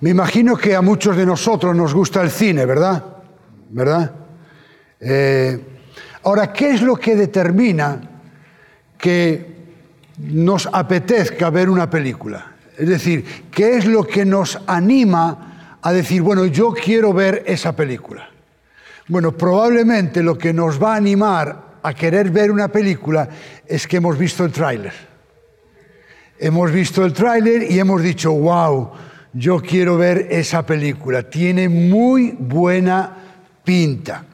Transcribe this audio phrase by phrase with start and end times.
[0.00, 3.04] Me imagino que a muchos de nosotros nos gusta el cine, ¿verdad?
[3.70, 4.12] ¿Verdad?
[5.00, 5.60] Eh,
[6.22, 8.00] ahora, ¿qué es lo que determina
[8.96, 9.56] que
[10.18, 12.54] nos apetezca ver una película?
[12.76, 17.74] Es decir, ¿qué es lo que nos anima a decir, bueno, yo quiero ver esa
[17.74, 18.30] película?
[19.08, 23.28] Bueno, probablemente lo que nos va a animar a querer ver una película
[23.66, 24.92] es que hemos visto el tráiler.
[26.38, 28.92] Hemos visto el tráiler y hemos dicho, wow,
[29.32, 33.16] yo quiero ver esa película, tiene muy buena
[33.64, 34.24] pinta.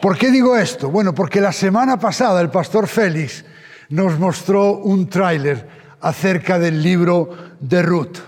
[0.00, 0.90] ¿Por qué digo esto?
[0.90, 3.44] Bueno, porque la semana pasada el pastor Félix
[3.90, 5.68] nos mostró un tráiler
[6.00, 8.18] acerca del libro de Ruth.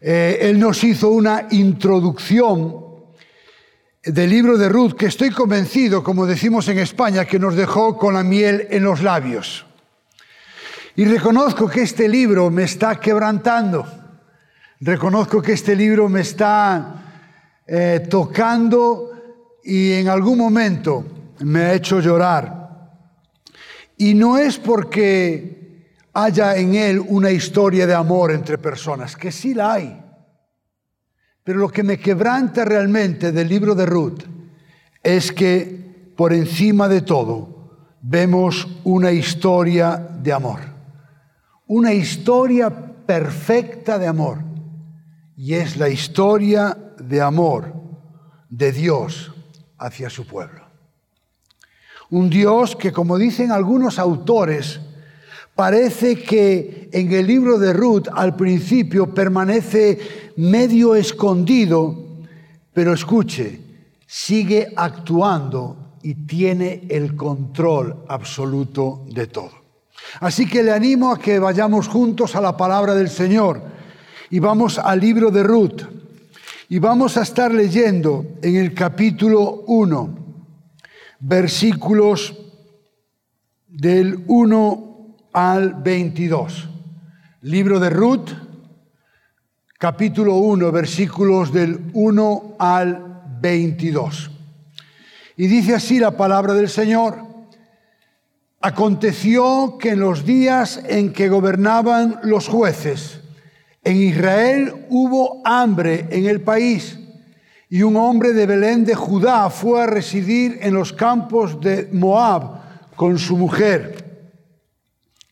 [0.00, 2.82] Eh, él nos hizo una introducción
[4.04, 8.14] del libro de Ruth que estoy convencido, como decimos en España, que nos dejó con
[8.14, 9.64] la miel en los labios.
[10.96, 14.01] Y reconozco que este libro me está quebrantando.
[14.84, 19.12] Reconozco que este libro me está eh, tocando
[19.62, 21.04] y en algún momento
[21.38, 22.90] me ha hecho llorar.
[23.96, 29.54] Y no es porque haya en él una historia de amor entre personas, que sí
[29.54, 30.02] la hay.
[31.44, 34.24] Pero lo que me quebranta realmente del libro de Ruth
[35.00, 40.58] es que por encima de todo vemos una historia de amor.
[41.68, 42.68] Una historia
[43.06, 44.50] perfecta de amor.
[45.42, 47.74] Y es la historia de amor
[48.48, 49.32] de Dios
[49.76, 50.62] hacia su pueblo.
[52.10, 54.78] Un Dios que, como dicen algunos autores,
[55.56, 62.22] parece que en el libro de Ruth al principio permanece medio escondido,
[62.72, 63.58] pero escuche,
[64.06, 69.50] sigue actuando y tiene el control absoluto de todo.
[70.20, 73.81] Así que le animo a que vayamos juntos a la palabra del Señor
[74.32, 75.82] y vamos al libro de Ruth
[76.70, 80.38] y vamos a estar leyendo en el capítulo 1,
[81.20, 82.34] versículos
[83.68, 86.66] del 1 al 22.
[87.42, 88.30] Libro de Ruth,
[89.78, 94.30] capítulo 1, versículos del 1 al 22.
[95.36, 97.18] Y dice así la palabra del Señor.
[98.62, 103.21] Aconteció que en los días en que gobernaban los jueces,
[103.84, 106.98] en Israel hubo hambre en el país
[107.68, 112.60] y un hombre de Belén de Judá fue a residir en los campos de Moab
[112.96, 114.28] con su mujer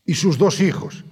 [0.06, 1.04] y sus dos hijos.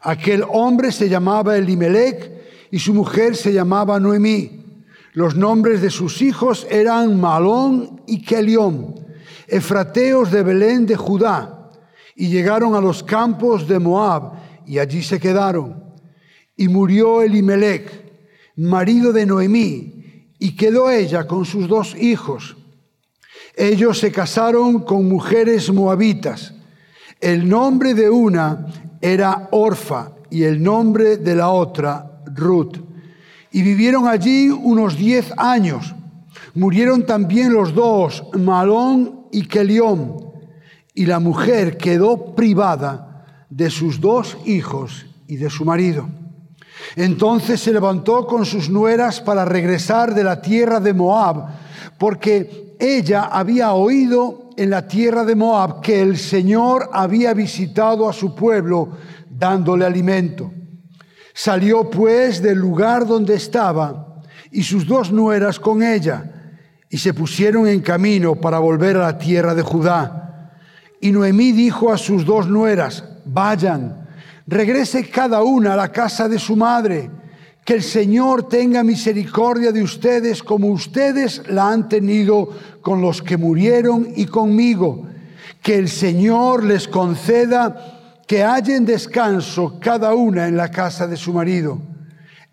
[0.00, 2.30] Aquel hombre se llamaba Elimelech
[2.70, 4.84] y su mujer se llamaba Noemí.
[5.12, 8.94] Los nombres de sus hijos eran Malón y Kelión,
[9.48, 11.72] efrateos de Belén de Judá,
[12.14, 14.32] y llegaron a los campos de Moab
[14.64, 15.87] y allí se quedaron.
[16.58, 17.90] Y murió Elimelech,
[18.56, 22.56] marido de Noemí, y quedó ella con sus dos hijos.
[23.56, 26.52] Ellos se casaron con mujeres moabitas.
[27.20, 28.66] El nombre de una
[29.00, 32.76] era Orfa y el nombre de la otra Ruth.
[33.50, 35.94] Y vivieron allí unos diez años.
[36.54, 40.16] Murieron también los dos, Malón y Kelión,
[40.92, 46.17] y la mujer quedó privada de sus dos hijos y de su marido.
[46.96, 51.46] Entonces se levantó con sus nueras para regresar de la tierra de Moab,
[51.98, 58.12] porque ella había oído en la tierra de Moab que el Señor había visitado a
[58.12, 58.90] su pueblo
[59.30, 60.52] dándole alimento.
[61.32, 66.38] Salió pues del lugar donde estaba y sus dos nueras con ella,
[66.90, 70.54] y se pusieron en camino para volver a la tierra de Judá.
[71.00, 74.07] Y Noemí dijo a sus dos nueras, vayan,
[74.48, 77.10] regrese cada una a la casa de su madre,
[77.64, 82.48] que el Señor tenga misericordia de ustedes como ustedes la han tenido
[82.80, 85.06] con los que murieron y conmigo,
[85.62, 91.34] que el Señor les conceda que hallen descanso cada una en la casa de su
[91.34, 91.78] marido.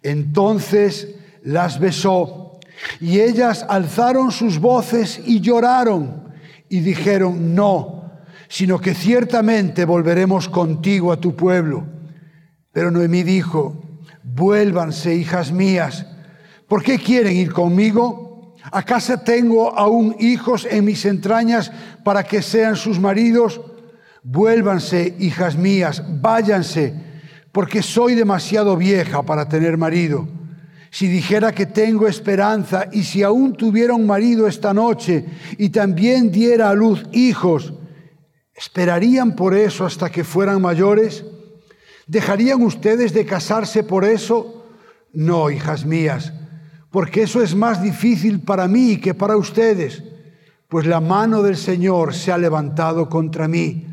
[0.03, 2.59] Entonces las besó.
[2.99, 6.33] Y ellas alzaron sus voces y lloraron
[6.67, 7.94] y dijeron, no,
[8.47, 11.85] sino que ciertamente volveremos contigo a tu pueblo.
[12.71, 16.05] Pero Noemí dijo, vuélvanse, hijas mías,
[16.67, 18.55] ¿por qué quieren ir conmigo?
[18.71, 21.71] ¿Acaso tengo aún hijos en mis entrañas
[22.03, 23.61] para que sean sus maridos?
[24.23, 26.93] Vuélvanse, hijas mías, váyanse,
[27.51, 30.27] porque soy demasiado vieja para tener marido.
[30.89, 35.25] Si dijera que tengo esperanza y si aún tuviera un marido esta noche
[35.57, 37.73] y también diera a luz hijos,
[38.55, 41.25] ¿esperarían por eso hasta que fueran mayores?
[42.07, 44.65] ¿Dejarían ustedes de casarse por eso?
[45.13, 46.33] No, hijas mías,
[46.91, 50.03] porque eso es más difícil para mí que para ustedes,
[50.67, 53.87] pues la mano del Señor se ha levantado contra mí.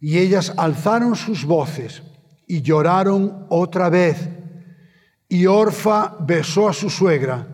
[0.00, 2.02] Y ellas alzaron sus voces
[2.46, 4.28] y lloraron otra vez.
[5.28, 7.46] Y Orfa besó a su suegra,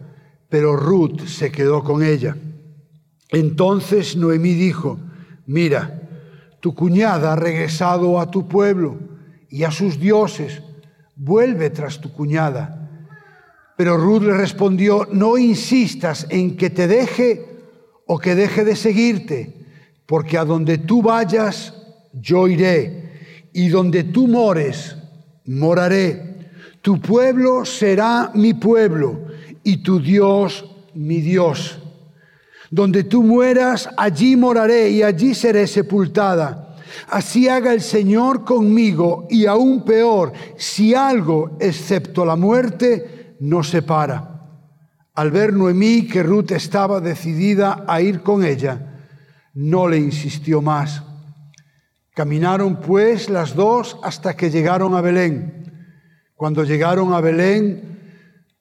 [0.49, 2.37] pero Ruth se quedó con ella.
[3.29, 4.99] Entonces Noemí dijo,
[5.47, 6.08] mira,
[6.61, 8.99] tu cuñada ha regresado a tu pueblo
[9.49, 10.63] y a sus dioses,
[11.17, 12.89] vuelve tras tu cuñada.
[13.77, 17.47] Pero Ruth le respondió, no insistas en que te deje
[18.07, 19.55] o que deje de seguirte,
[20.07, 21.75] porque a donde tú vayas,
[22.13, 24.97] yo iré, y donde tú mores,
[25.45, 26.37] moraré.
[26.83, 29.27] Tu pueblo será mi pueblo,
[29.63, 30.65] y tu Dios
[30.95, 31.79] mi Dios.
[32.71, 36.77] Donde tú mueras, allí moraré y allí seré sepultada.
[37.09, 44.35] Así haga el Señor conmigo y aún peor, si algo, excepto la muerte, nos separa.
[45.15, 49.07] Al ver Noemí que Ruth estaba decidida a ir con ella,
[49.55, 51.03] no le insistió más.
[52.15, 55.73] Caminaron pues las dos hasta que llegaron a Belén.
[56.35, 57.98] Cuando llegaron a Belén,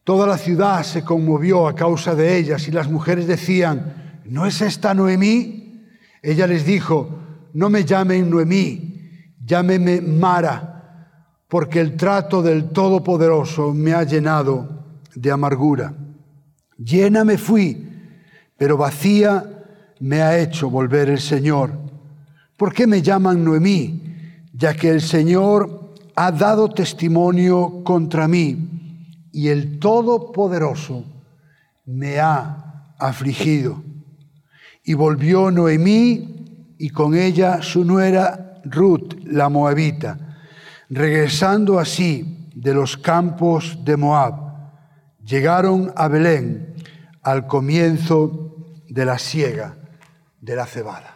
[0.07, 4.61] Toda la ciudad se conmovió a causa de ellas y las mujeres decían, ¿no es
[4.61, 5.83] esta Noemí?
[6.21, 7.19] Ella les dijo,
[7.53, 15.29] no me llamen Noemí, llámeme Mara, porque el trato del Todopoderoso me ha llenado de
[15.29, 15.93] amargura.
[16.77, 17.89] Llena me fui,
[18.55, 19.43] pero vacía
[19.99, 21.73] me ha hecho volver el Señor.
[22.55, 24.03] ¿Por qué me llaman Noemí?
[24.53, 28.77] Ya que el Señor ha dado testimonio contra mí
[29.37, 31.05] y el Todopoderoso
[31.85, 33.83] me ha afligido.
[34.83, 40.39] Y volvió Noemí y con ella su nuera Ruth, la moabita,
[40.89, 44.33] regresando así de los campos de Moab.
[45.23, 46.73] Llegaron a Belén
[47.21, 48.55] al comienzo
[48.89, 49.77] de la siega
[50.41, 51.15] de la cebada.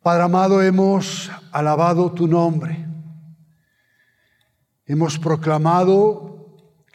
[0.00, 2.86] Padre amado, hemos alabado tu nombre.
[4.86, 6.35] Hemos proclamado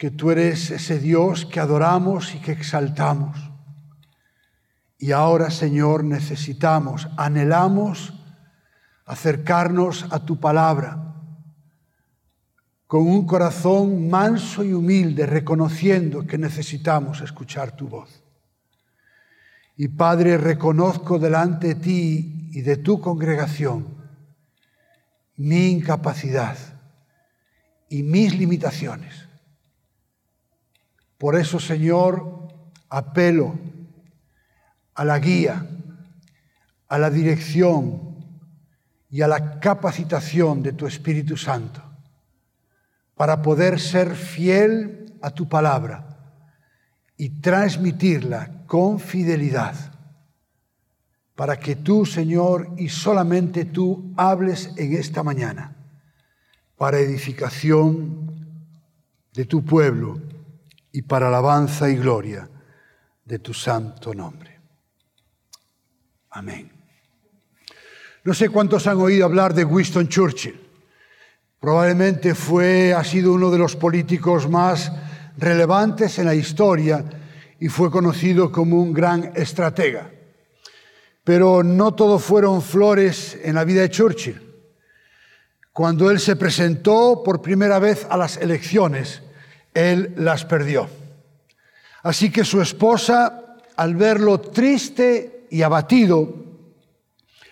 [0.02, 3.38] que tú eres ese Dios que adoramos y que exaltamos.
[4.98, 8.12] Y ahora, Señor, necesitamos, anhelamos
[9.04, 11.14] acercarnos a tu palabra
[12.88, 18.24] con un corazón manso y humilde, reconociendo que necesitamos escuchar tu voz.
[19.76, 23.86] Y Padre, reconozco delante de ti y de tu congregación
[25.36, 26.58] mi incapacidad
[27.88, 29.28] y mis limitaciones.
[31.22, 32.48] Por eso, Señor,
[32.88, 33.56] apelo
[34.92, 35.64] a la guía,
[36.88, 38.16] a la dirección
[39.08, 41.80] y a la capacitación de tu Espíritu Santo
[43.14, 46.34] para poder ser fiel a tu palabra
[47.16, 49.76] y transmitirla con fidelidad,
[51.36, 55.76] para que tú, Señor, y solamente tú hables en esta mañana,
[56.76, 58.58] para edificación
[59.32, 60.31] de tu pueblo
[60.92, 62.48] y para alabanza y gloria
[63.24, 64.60] de tu santo nombre.
[66.30, 66.70] Amén.
[68.24, 70.60] No sé cuántos han oído hablar de Winston Churchill.
[71.58, 74.92] Probablemente fue, ha sido uno de los políticos más
[75.36, 77.04] relevantes en la historia
[77.58, 80.10] y fue conocido como un gran estratega.
[81.24, 84.40] Pero no todo fueron flores en la vida de Churchill.
[85.72, 89.22] Cuando él se presentó por primera vez a las elecciones,
[89.74, 90.88] él las perdió.
[92.02, 96.34] Así que su esposa, al verlo triste y abatido,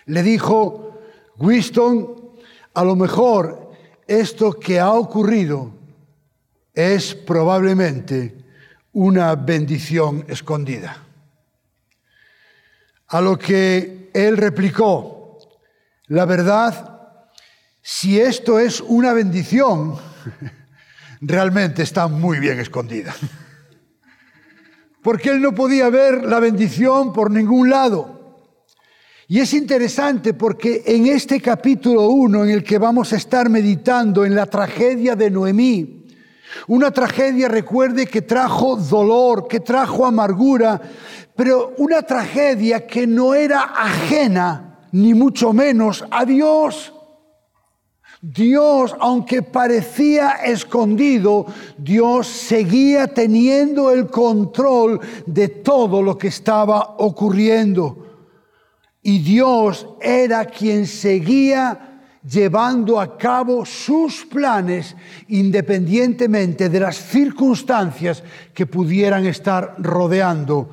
[0.05, 0.99] le dijo,
[1.37, 2.31] Winston,
[2.73, 3.71] a lo mejor
[4.07, 5.71] esto que ha ocurrido
[6.73, 8.35] es probablemente
[8.93, 10.97] una bendición escondida.
[13.07, 15.39] A lo que él replicó,
[16.07, 17.19] la verdad,
[17.81, 19.97] si esto es una bendición,
[21.21, 23.15] realmente está muy bien escondida.
[25.01, 28.19] Porque él no podía ver la bendición por ningún lado.
[29.27, 34.25] Y es interesante porque en este capítulo 1 en el que vamos a estar meditando
[34.25, 36.01] en la tragedia de Noemí,
[36.67, 40.81] una tragedia, recuerde, que trajo dolor, que trajo amargura,
[41.35, 46.93] pero una tragedia que no era ajena, ni mucho menos, a Dios.
[48.21, 51.47] Dios, aunque parecía escondido,
[51.77, 58.05] Dios seguía teniendo el control de todo lo que estaba ocurriendo.
[59.01, 64.95] Y Dios era quien seguía llevando a cabo sus planes
[65.29, 68.23] independientemente de las circunstancias
[68.53, 70.69] que pudieran estar rodeando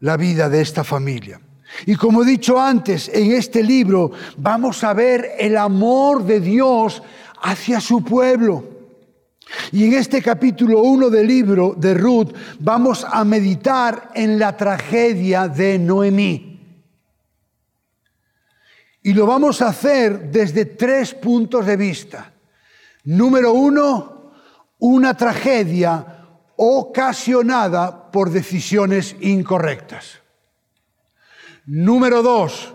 [0.00, 1.40] la vida de esta familia.
[1.84, 7.02] Y como he dicho antes, en este libro vamos a ver el amor de Dios
[7.42, 8.64] hacia su pueblo.
[9.72, 15.48] Y en este capítulo 1 del libro de Ruth vamos a meditar en la tragedia
[15.48, 16.56] de Noemí.
[19.02, 22.32] Y lo vamos a hacer desde tres puntos de vista.
[23.04, 24.32] Número uno,
[24.80, 26.24] una tragedia
[26.56, 30.25] ocasionada por decisiones incorrectas.
[31.66, 32.74] Número dos,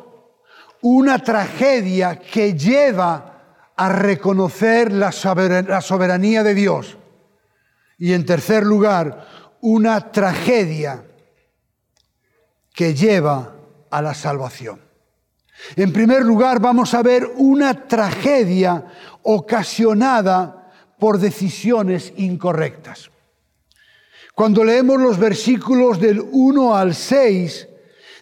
[0.81, 6.98] una tragedia que lleva a reconocer la soberanía de Dios.
[7.98, 9.27] Y en tercer lugar,
[9.62, 11.05] una tragedia
[12.74, 13.55] que lleva
[13.89, 14.81] a la salvación.
[15.75, 18.86] En primer lugar, vamos a ver una tragedia
[19.24, 23.10] ocasionada por decisiones incorrectas.
[24.33, 27.67] Cuando leemos los versículos del 1 al 6,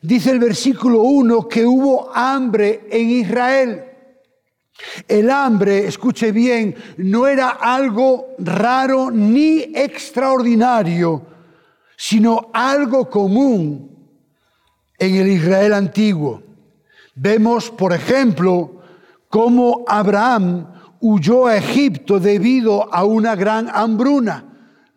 [0.01, 3.83] dice el versículo 1 que hubo hambre en Israel.
[5.07, 11.25] El hambre, escuche bien, no era algo raro ni extraordinario,
[11.97, 13.89] sino algo común
[14.97, 16.41] en el Israel antiguo.
[17.15, 18.81] Vemos, por ejemplo,
[19.27, 20.67] cómo Abraham
[21.01, 24.48] huyó a Egipto debido a una gran hambruna.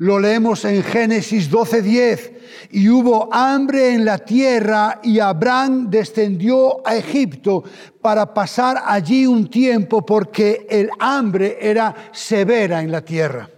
[0.03, 2.33] Lo leemos en Génesis 12:10.
[2.73, 7.63] Y hubo hambre en la tierra y Abraham descendió a Egipto
[8.01, 13.49] para pasar allí un tiempo porque el hambre era severa en la tierra.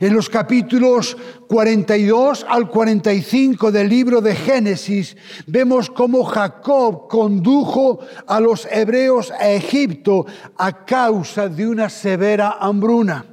[0.00, 1.16] En los capítulos
[1.46, 5.16] 42 al 45 del libro de Génesis
[5.46, 13.24] vemos cómo Jacob condujo a los hebreos a Egipto a causa de una severa hambruna.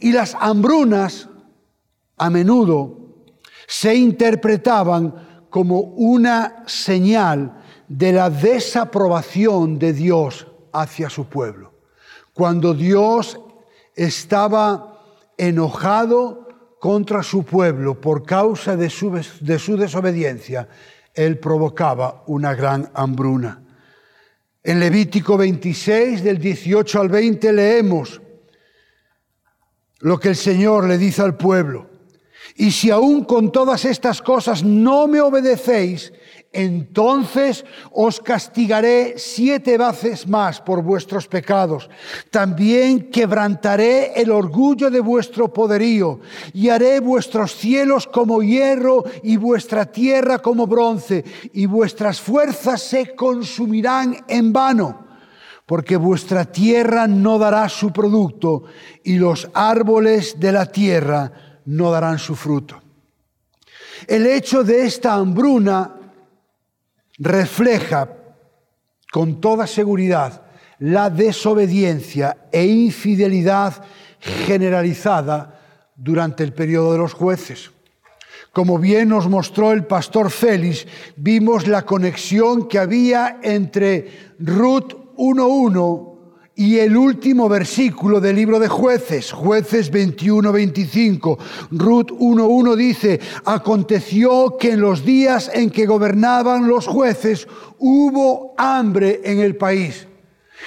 [0.00, 1.28] Y las hambrunas
[2.16, 2.98] a menudo
[3.66, 11.72] se interpretaban como una señal de la desaprobación de Dios hacia su pueblo.
[12.32, 13.40] Cuando Dios
[13.94, 15.00] estaba
[15.36, 16.48] enojado
[16.80, 20.68] contra su pueblo por causa de su, de su desobediencia,
[21.14, 23.62] él provocaba una gran hambruna.
[24.62, 28.20] En Levítico 26, del 18 al 20, leemos
[30.00, 31.93] lo que el Señor le dice al pueblo.
[32.56, 36.12] Y si aún con todas estas cosas no me obedecéis,
[36.54, 41.90] entonces os castigaré siete veces más por vuestros pecados.
[42.30, 46.20] También quebrantaré el orgullo de vuestro poderío
[46.52, 53.16] y haré vuestros cielos como hierro y vuestra tierra como bronce y vuestras fuerzas se
[53.16, 55.04] consumirán en vano
[55.66, 58.64] porque vuestra tierra no dará su producto
[59.02, 61.32] y los árboles de la tierra
[61.66, 62.80] no darán su fruto.
[64.06, 65.94] El hecho de esta hambruna
[67.18, 68.08] refleja
[69.12, 70.42] con toda seguridad
[70.80, 73.84] la desobediencia e infidelidad
[74.20, 75.60] generalizada
[75.94, 77.70] durante el periodo de los jueces.
[78.52, 86.13] Como bien nos mostró el pastor Félix, vimos la conexión que había entre Ruth 1.1
[86.56, 91.38] y el último versículo del libro de jueces, jueces 21-25,
[91.72, 99.20] Ruth 1.1 dice, aconteció que en los días en que gobernaban los jueces hubo hambre
[99.24, 100.06] en el país.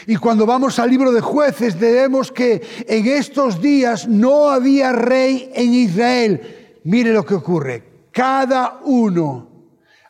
[0.06, 5.50] Y cuando vamos al libro de jueces vemos que en estos días no había rey
[5.56, 6.79] en Israel.
[6.84, 7.84] Mire lo que ocurre.
[8.12, 9.48] Cada uno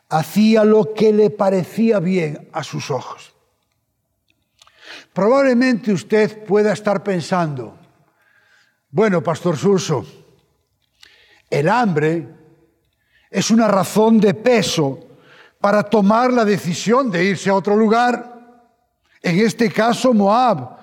[0.08, 3.37] hacía lo que le parecía bien a sus ojos.
[5.12, 7.76] Probablemente usted pueda estar pensando,
[8.90, 10.06] bueno, Pastor Suso,
[11.50, 12.28] el hambre
[13.30, 15.00] es una razón de peso
[15.60, 18.72] para tomar la decisión de irse a otro lugar,
[19.22, 20.76] en este caso Moab.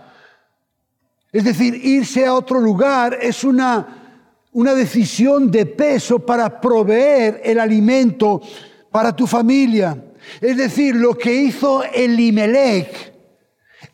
[1.31, 7.59] Es decir, irse a otro lugar es una, una decisión de peso para proveer el
[7.59, 8.41] alimento
[8.91, 9.97] para tu familia.
[10.41, 13.14] Es decir, lo que hizo Elimelech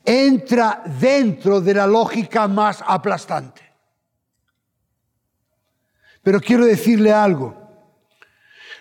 [0.06, 3.62] entra dentro de la lógica más aplastante.
[6.24, 7.58] Pero quiero decirle algo.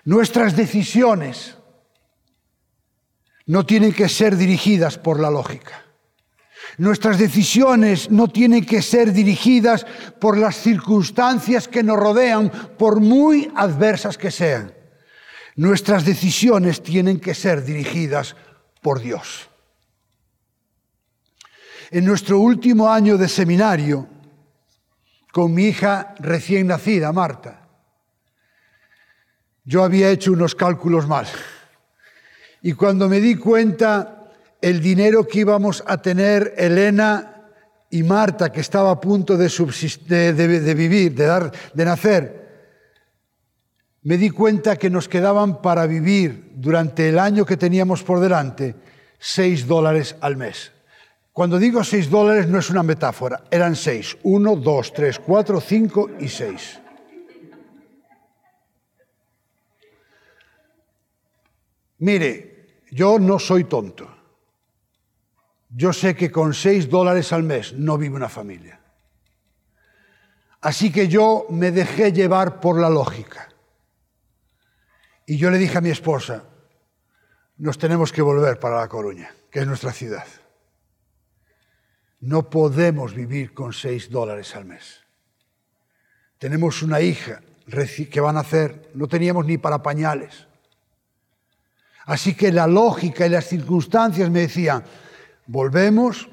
[0.05, 1.57] Nuestras decisiones
[3.47, 5.85] no tienen que ser dirigidas por la lógica.
[6.79, 9.85] Nuestras decisiones no tienen que ser dirigidas
[10.21, 14.73] por las circunstancias que nos rodean, por muy adversas que sean.
[15.57, 18.37] Nuestras decisiones tienen que ser dirigidas
[18.81, 19.50] por Dios.
[21.91, 24.07] En nuestro último año de seminario,
[25.33, 27.69] con mi hija recién nacida, Marta,
[29.65, 31.27] yo había hecho unos cálculos mal.
[32.63, 34.31] Y cuando me di cuenta
[34.61, 37.49] el dinero que íbamos a tener Elena
[37.91, 42.41] y Marta, que estaba a punto de, de, vivir, de, dar, de nacer,
[44.03, 48.77] me di cuenta que nos quedaban para vivir durante el año que teníamos por delante
[49.19, 50.71] seis dólares al mes.
[51.33, 54.17] Cuando digo seis dólares no es una metáfora, eran seis.
[54.25, 56.81] Uno, dos, tres, cuatro, cinco y seis.
[61.99, 64.09] Mire, yo no soy tonto.
[65.69, 68.81] Yo sé que con seis dólares al mes no vive una familia.
[70.63, 73.49] Así que yo me dejé llevar por la lógica.
[75.27, 76.45] Y yo le dije a mi esposa,
[77.59, 80.27] nos tenemos que volver para La Coruña, que es nuestra ciudad.
[82.21, 85.01] No podemos vivir con seis dólares al mes.
[86.39, 87.41] Tenemos una hija
[88.11, 90.47] que van a nacer, no teníamos ni para pañales.
[92.07, 94.83] Así que la lógica y las circunstancias me decían,
[95.47, 96.29] volvemos,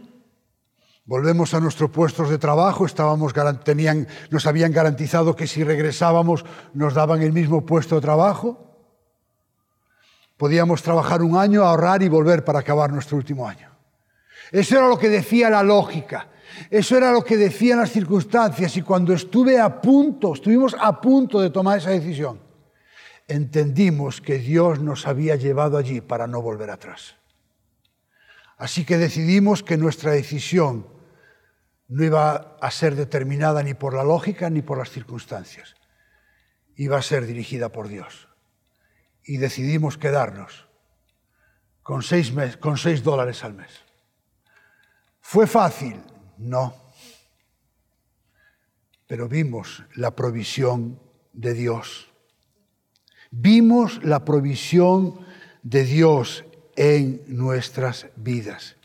[1.05, 6.93] volvemos a nuestros puestos de trabajo, estábamos, tenían, nos habían garantizado que si regresábamos nos
[6.93, 8.63] daban el mismo puesto de trabajo.
[10.37, 13.76] Podíamos trabajar un año, ahorrar y volver para acabar nuestro último año.
[14.51, 16.29] Eso era lo que decía la lógica.
[16.69, 18.75] Eso era lo que decían las circunstancias.
[18.77, 22.39] Y cuando estuve a punto, estuvimos a punto de tomar esa decisión,
[23.27, 27.15] entendimos que Dios nos había llevado allí para no volver atrás.
[28.57, 30.87] Así que decidimos que nuestra decisión
[31.87, 35.75] no iba a ser determinada ni por la lógica ni por las circunstancias.
[36.75, 38.27] Iba a ser dirigida por Dios
[39.23, 40.67] y decidimos quedarnos
[41.83, 42.33] con seis,
[43.03, 43.86] dólares al mes.
[45.29, 45.99] ¿Fue fácil?
[46.37, 46.73] No.
[49.07, 51.01] Pero vimos la provisión
[51.33, 52.07] de Dios.
[53.29, 55.19] Vimos la provisión
[55.63, 56.45] de Dios
[56.77, 58.77] en nuestras vidas.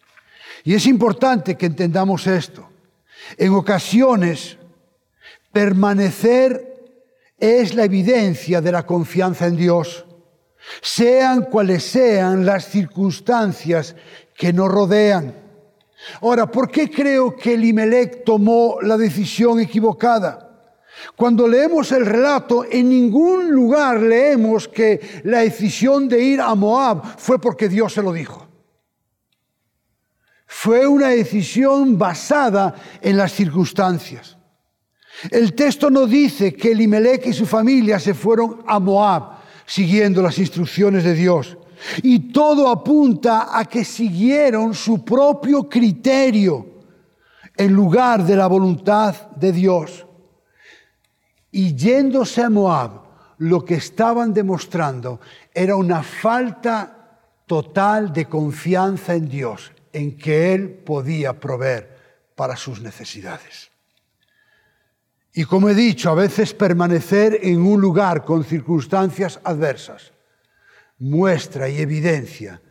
[0.65, 2.69] Y es importante que entendamos esto.
[3.37, 4.59] En ocasiones,
[5.53, 6.91] permanecer
[7.39, 10.05] es la evidencia de la confianza en Dios
[10.81, 13.95] sean cuales sean las circunstancias
[14.37, 15.42] que nos rodean.
[16.21, 20.51] Ahora, ¿por qué creo que Elimelech tomó la decisión equivocada?
[21.17, 27.19] Cuando leemos el relato, en ningún lugar leemos que la decisión de ir a Moab
[27.19, 28.47] fue porque Dios se lo dijo.
[30.47, 34.37] Fue una decisión basada en las circunstancias.
[35.31, 40.39] El texto no dice que Elimelech y su familia se fueron a Moab siguiendo las
[40.39, 41.57] instrucciones de Dios.
[42.03, 46.67] Y todo apunta a que siguieron su propio criterio
[47.57, 50.07] en lugar de la voluntad de Dios.
[51.51, 53.03] Y yéndose a Moab,
[53.39, 55.21] lo que estaban demostrando
[55.53, 61.99] era una falta total de confianza en Dios, en que Él podía proveer
[62.35, 63.71] para sus necesidades.
[65.35, 70.13] Y como he dicho, a veces permanecer en un lugar con circunstancias adversas
[71.03, 72.63] muestra y evidencia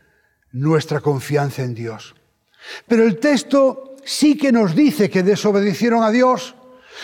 [0.54, 2.16] nuestra confianza en Dios.
[2.88, 6.56] Pero el texto sí que nos dice que desobedecieron a Dios.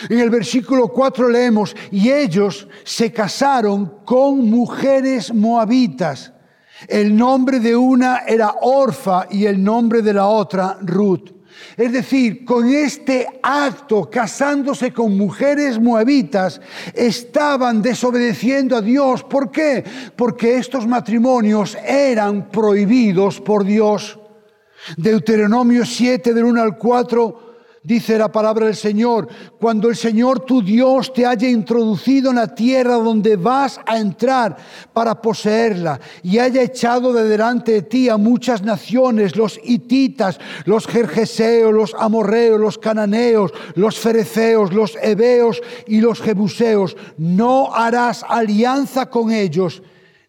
[0.08, 6.32] En el versículo 4 leemos, y ellos se casaron con mujeres moabitas.
[6.86, 11.37] El nombre de una era Orfa y el nombre de la otra Ruth.
[11.76, 16.60] Es decir, con este acto, casándose con mujeres moabitas,
[16.94, 19.22] estaban desobedeciendo a Dios.
[19.24, 19.84] ¿Por qué?
[20.16, 24.18] Porque estos matrimonios eran prohibidos por Dios.
[24.96, 27.47] Deuteronomio 7 del 1 al 4
[27.88, 32.54] Dice la palabra del Señor, cuando el Señor tu Dios te haya introducido en la
[32.54, 34.58] tierra donde vas a entrar
[34.92, 40.86] para poseerla y haya echado de delante de ti a muchas naciones, los hititas, los
[40.86, 49.08] jerjeseos, los amorreos, los cananeos, los fereceos, los heveos y los jebuseos, no harás alianza
[49.08, 49.80] con ellos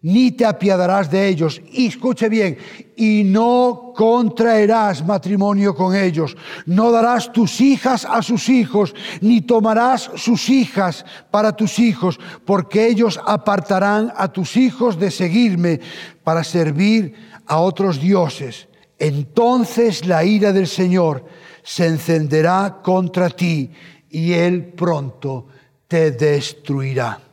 [0.01, 1.61] ni te apiadarás de ellos.
[1.71, 2.57] Y escuche bien,
[2.95, 6.35] y no contraerás matrimonio con ellos,
[6.65, 12.87] no darás tus hijas a sus hijos, ni tomarás sus hijas para tus hijos, porque
[12.87, 15.79] ellos apartarán a tus hijos de seguirme
[16.23, 18.67] para servir a otros dioses.
[18.97, 21.25] Entonces la ira del Señor
[21.63, 23.71] se encenderá contra ti
[24.09, 25.47] y Él pronto
[25.87, 27.28] te destruirá.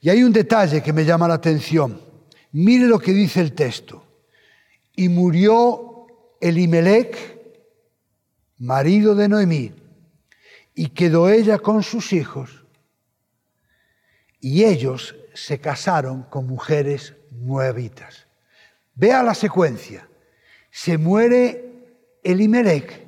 [0.00, 2.00] Y hay un detalle que me llama la atención.
[2.52, 4.04] Mire lo que dice el texto.
[4.96, 6.06] Y murió
[6.40, 7.40] Elimelech
[8.60, 9.72] marido de Noemí,
[10.74, 12.64] y quedó ella con sus hijos,
[14.38, 18.26] y ellos se casaron con mujeres nuevitas.
[18.94, 20.06] Vea la secuencia.
[20.70, 21.64] Se muere
[22.22, 23.06] Elimelech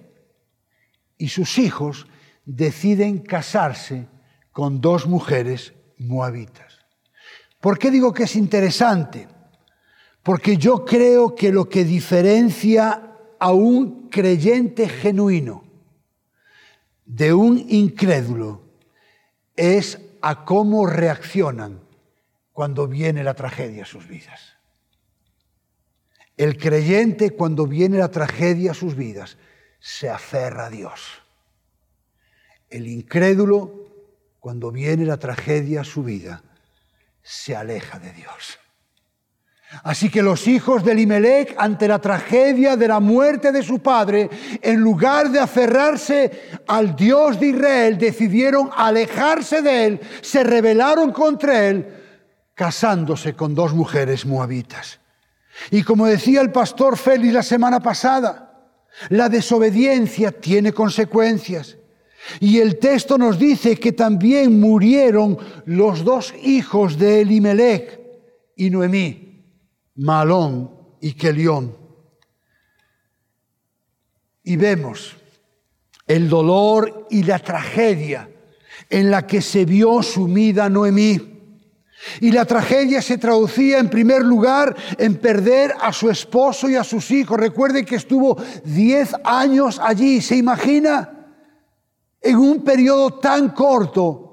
[1.19, 2.07] y sus hijos
[2.45, 4.07] deciden casarse
[4.53, 6.72] con dos mujeres moabitas.
[7.63, 9.29] ¿Por qué digo que es interesante?
[10.25, 15.63] Porque yo creo que lo que diferencia a un creyente genuino
[17.05, 18.63] de un incrédulo
[19.55, 21.79] es a cómo reaccionan
[22.53, 24.41] cuando viene la tragedia a sus vidas.
[26.37, 29.37] El creyente cuando viene la tragedia a sus vidas
[29.79, 31.23] se aferra a Dios.
[32.71, 33.87] El incrédulo
[34.41, 36.43] cuando viene la tragedia a su vida
[37.23, 38.59] se aleja de Dios.
[39.85, 44.29] Así que los hijos de Limelech, ante la tragedia de la muerte de su padre,
[44.61, 51.67] en lugar de aferrarse al Dios de Israel, decidieron alejarse de él, se rebelaron contra
[51.67, 51.87] él,
[52.55, 55.01] casándose con dos mujeres moabitas.
[55.71, 58.53] Y como decía el pastor Félix la semana pasada,
[59.09, 61.79] la desobediencia tiene consecuencias.
[62.41, 68.01] Y el texto nos dice que también murieron los dos hijos de Elimelech
[68.57, 69.45] y Noemí,
[69.97, 71.77] Malón y Kelión.
[74.45, 75.17] Y vemos
[76.07, 78.29] el dolor y la tragedia
[78.91, 81.29] en la que se vio sumida Noemí.
[82.21, 86.83] Y la tragedia se traducía en primer lugar en perder a su esposo y a
[86.83, 87.39] sus hijos.
[87.39, 90.21] Recuerden que estuvo 10 años allí.
[90.21, 91.22] ¿Se imagina?
[92.23, 94.33] En un periodo tan corto,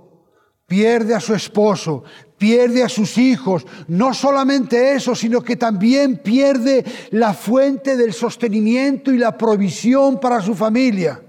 [0.68, 2.04] pierde a su esposo,
[2.38, 3.66] pierde a sus hijos.
[3.88, 10.42] No solamente eso, sino que también pierde la fuente del sostenimiento y la provisión para
[10.42, 11.22] su familia.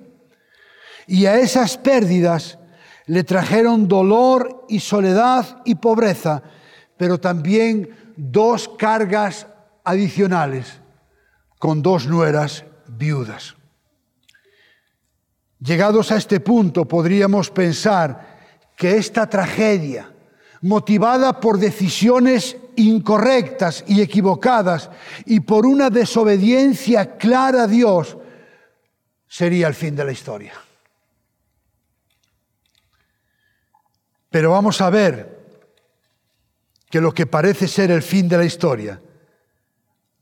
[1.07, 2.59] Y a esas pérdidas
[3.07, 6.43] le trajeron dolor y soledad y pobreza,
[6.97, 9.47] pero también dos cargas
[9.83, 10.81] adicionales
[11.59, 13.57] con dos nueras viudas.
[15.61, 18.39] Llegados a este punto, podríamos pensar
[18.77, 20.11] que esta tragedia,
[20.63, 24.91] motivada por decisiones incorrectas y equivocadas
[25.27, 28.17] y por una desobediencia clara a Dios,
[29.29, 30.55] sería el fin de la historia.
[34.31, 35.41] Pero vamos a ver
[36.89, 39.01] que lo que parece ser el fin de la historia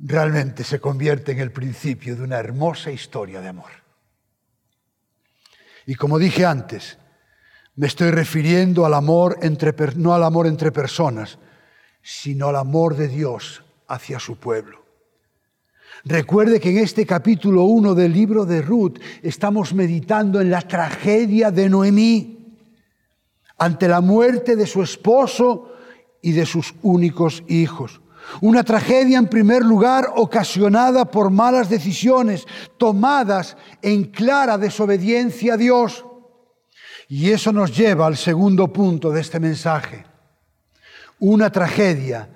[0.00, 3.87] realmente se convierte en el principio de una hermosa historia de amor.
[5.88, 6.98] Y como dije antes,
[7.74, 11.38] me estoy refiriendo al amor entre, no al amor entre personas,
[12.02, 14.84] sino al amor de Dios hacia su pueblo.
[16.04, 21.50] Recuerde que en este capítulo 1 del libro de Ruth estamos meditando en la tragedia
[21.50, 22.58] de Noemí
[23.56, 25.72] ante la muerte de su esposo
[26.20, 28.02] y de sus únicos hijos.
[28.40, 36.04] Una tragedia en primer lugar ocasionada por malas decisiones tomadas en clara desobediencia a Dios.
[37.08, 40.04] Y eso nos lleva al segundo punto de este mensaje.
[41.20, 42.28] Una tragedia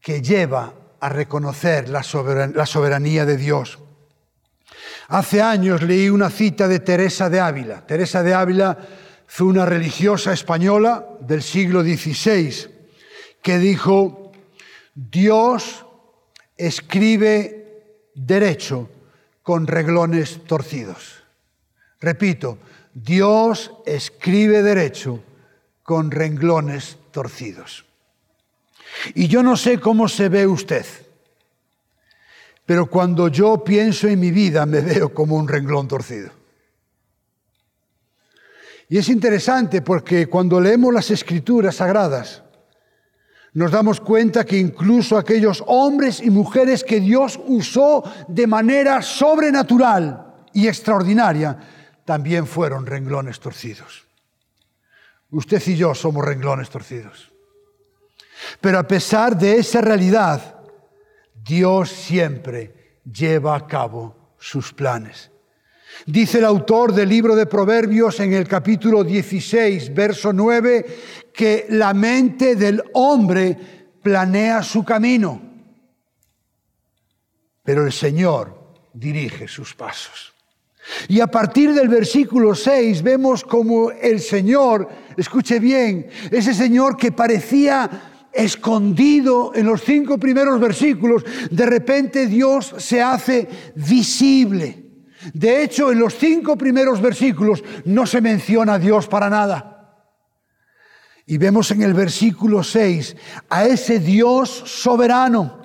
[0.00, 3.78] que lleva a reconocer la soberanía de Dios.
[5.08, 7.86] Hace años leí una cita de Teresa de Ávila.
[7.86, 8.76] Teresa de Ávila
[9.26, 12.74] fue una religiosa española del siglo XVI
[13.42, 14.25] que dijo,
[14.96, 15.84] Dios
[16.56, 18.88] escribe derecho
[19.42, 21.22] con reglones torcidos.
[22.00, 22.58] Repito,
[22.94, 25.22] Dios escribe derecho
[25.82, 27.84] con renglones torcidos.
[29.14, 30.86] Y yo no sé cómo se ve usted,
[32.64, 36.30] pero cuando yo pienso en mi vida me veo como un renglón torcido.
[38.88, 42.42] Y es interesante porque cuando leemos las escrituras sagradas,
[43.56, 50.44] nos damos cuenta que incluso aquellos hombres y mujeres que Dios usó de manera sobrenatural
[50.52, 51.56] y extraordinaria,
[52.04, 54.04] también fueron renglones torcidos.
[55.30, 57.32] Usted y yo somos renglones torcidos.
[58.60, 60.60] Pero a pesar de esa realidad,
[61.34, 65.30] Dios siempre lleva a cabo sus planes.
[66.04, 70.86] Dice el autor del libro de Proverbios en el capítulo 16, verso 9,
[71.32, 73.56] que la mente del hombre
[74.02, 75.40] planea su camino,
[77.62, 80.34] pero el Señor dirige sus pasos.
[81.08, 87.10] Y a partir del versículo 6 vemos como el Señor, escuche bien, ese Señor que
[87.10, 94.85] parecía escondido en los cinco primeros versículos, de repente Dios se hace visible
[95.32, 99.72] De hecho, en los cinco primeros versículos no se menciona a Dios para nada.
[101.26, 103.16] Y vemos en el versículo 6
[103.50, 105.60] a ese Dios soberano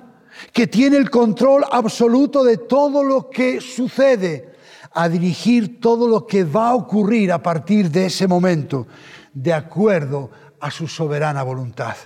[0.52, 4.52] que tiene el control absoluto de todo lo que sucede,
[4.94, 8.86] a dirigir todo lo que va a ocurrir a partir de ese momento,
[9.32, 11.96] de acuerdo a su soberana voluntad.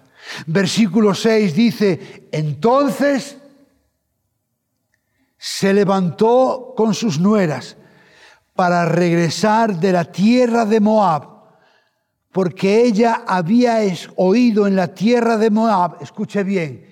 [0.47, 3.39] Versículo 6 dice, entonces
[5.39, 7.77] se levantó con sus nueras
[8.55, 11.29] para regresar de la tierra de Moab,
[12.33, 13.79] porque ella había
[14.17, 16.87] oído en la tierra de Moab, escuche bien,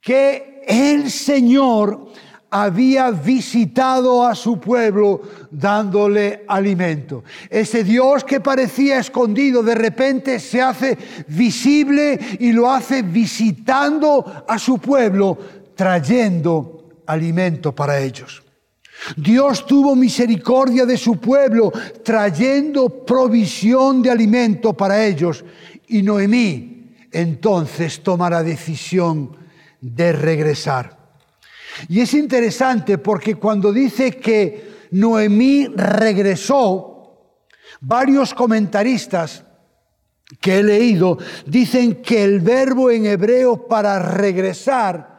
[0.00, 2.06] que el Señor
[2.50, 7.24] había visitado a su pueblo dándole alimento.
[7.48, 14.58] Ese Dios que parecía escondido de repente se hace visible y lo hace visitando a
[14.58, 15.38] su pueblo,
[15.74, 18.42] trayendo alimento para ellos.
[19.16, 21.72] Dios tuvo misericordia de su pueblo,
[22.04, 25.44] trayendo provisión de alimento para ellos.
[25.88, 29.36] Y Noemí entonces toma la decisión
[29.80, 30.98] de regresar.
[31.88, 36.92] Y es interesante porque cuando dice que Noemí regresó,
[37.80, 39.44] varios comentaristas
[40.40, 45.11] que he leído dicen que el verbo en hebreo para regresar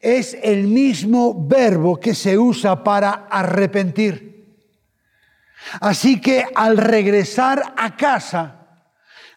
[0.00, 4.34] es el mismo verbo que se usa para arrepentir.
[5.80, 8.60] Así que al regresar a casa,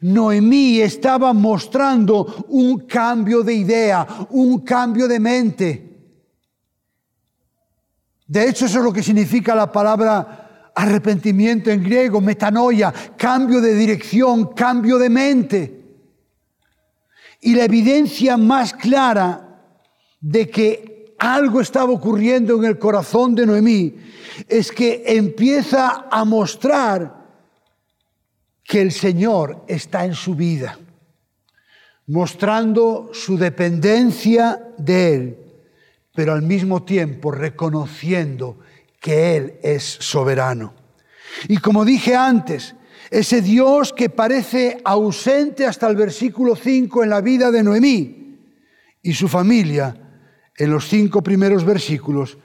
[0.01, 5.83] Noemí estaba mostrando un cambio de idea, un cambio de mente.
[8.27, 13.73] De hecho, eso es lo que significa la palabra arrepentimiento en griego, metanoia, cambio de
[13.73, 15.73] dirección, cambio de mente.
[17.41, 19.46] Y la evidencia más clara
[20.19, 23.95] de que algo estaba ocurriendo en el corazón de Noemí
[24.47, 27.25] es que empieza a mostrar
[28.63, 30.77] que el Señor está en su vida,
[32.07, 35.47] mostrando su dependencia de Él
[36.17, 38.57] pero al mismo tiempo reconociendo
[38.99, 40.73] que Él es soberano.
[41.47, 42.73] Y como dije antes,
[43.11, 48.35] ese Dios que parece ausente hasta el versículo 5 en la vida de Noemí
[49.03, 50.06] y su familia,
[50.57, 52.37] en los cinco primeros versículos,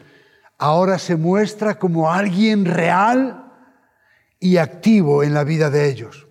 [0.58, 3.52] ahora se muestra como alguien real
[4.38, 6.28] y activo en la vida de ellos.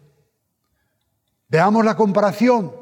[1.49, 2.79] Veamos la comparación.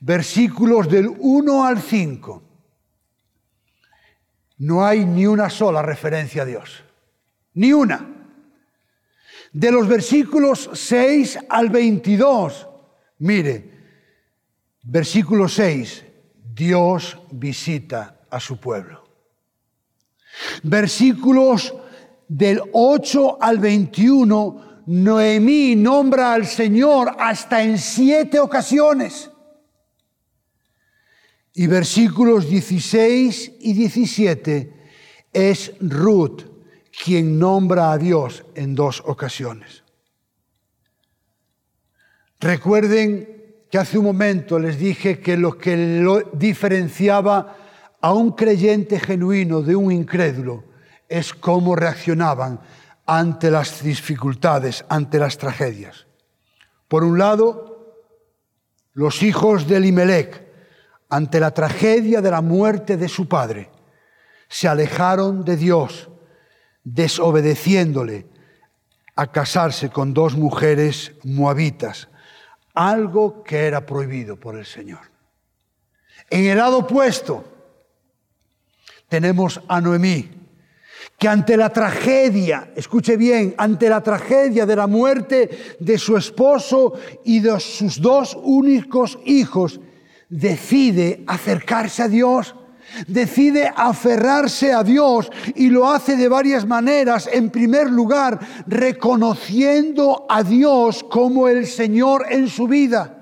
[0.00, 2.42] Versículos del 1 al 5
[4.62, 6.84] no hay ni una sola referencia a Dios.
[7.54, 8.28] Ni una.
[9.52, 12.68] De los versículos 6 al 22,
[13.18, 13.70] mire,
[14.84, 16.04] versículo 6,
[16.54, 19.04] Dios visita a su pueblo.
[20.62, 21.74] Versículos
[22.28, 29.30] del 8 al 21, Noemí nombra al Señor hasta en siete ocasiones.
[31.54, 34.72] Y versículos 16 y 17
[35.32, 36.44] es Ruth
[37.04, 39.82] quien nombra a Dios en dos ocasiones.
[42.40, 43.41] Recuerden
[43.72, 47.56] que hace un momento les dije que lo que lo diferenciaba
[48.02, 50.64] a un creyente genuino de un incrédulo
[51.08, 52.60] es cómo reaccionaban
[53.06, 56.06] ante las dificultades, ante las tragedias.
[56.86, 57.96] Por un lado,
[58.92, 60.46] los hijos de Elimelech
[61.08, 63.70] ante la tragedia de la muerte de su padre,
[64.48, 66.10] se alejaron de Dios,
[66.84, 68.26] desobedeciéndole
[69.16, 72.08] a casarse con dos mujeres moabitas,
[72.74, 75.00] algo que era prohibido por el Señor.
[76.30, 77.44] En el lado opuesto
[79.08, 80.30] tenemos a Noemí,
[81.18, 86.94] que ante la tragedia, escuche bien, ante la tragedia de la muerte de su esposo
[87.24, 89.80] y de sus dos únicos hijos,
[90.28, 92.54] decide acercarse a Dios,
[93.06, 97.28] decide aferrarse a Dios y lo hace de varias maneras.
[97.32, 103.18] En primer lugar, reconociendo a Dios como el Señor en su vida.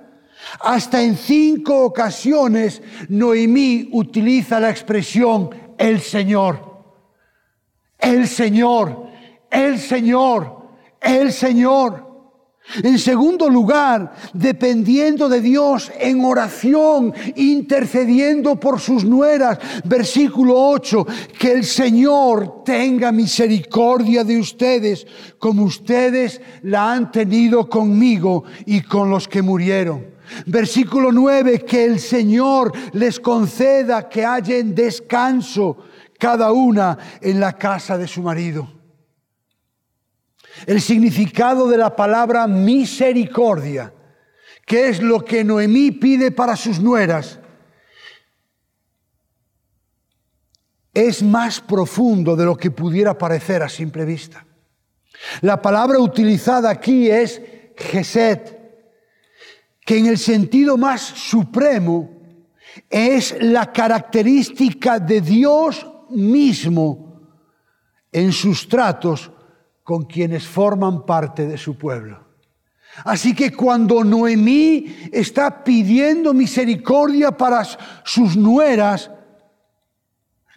[0.61, 6.69] Hasta en cinco ocasiones Noemí utiliza la expresión el Señor.
[7.99, 9.07] El Señor,
[9.51, 10.69] el Señor,
[11.01, 12.10] el Señor.
[12.83, 19.59] En segundo lugar, dependiendo de Dios en oración, intercediendo por sus nueras.
[19.85, 21.07] Versículo 8,
[21.39, 25.07] que el Señor tenga misericordia de ustedes
[25.39, 30.07] como ustedes la han tenido conmigo y con los que murieron.
[30.47, 35.77] Versículo 9, que el Señor les conceda que hallen descanso
[36.19, 38.80] cada una en la casa de su marido.
[40.67, 43.93] El significado de la palabra misericordia,
[44.67, 47.39] que es lo que Noemí pide para sus nueras,
[50.93, 54.47] es más profundo de lo que pudiera parecer a simple vista.
[55.41, 57.41] La palabra utilizada aquí es
[57.77, 58.59] Geset,
[59.85, 62.11] que en el sentido más supremo
[62.89, 67.21] es la característica de Dios mismo
[68.13, 69.31] en sus tratos
[69.91, 72.25] con quienes forman parte de su pueblo.
[73.05, 77.67] Así que cuando Noemí está pidiendo misericordia para
[78.05, 79.11] sus nueras,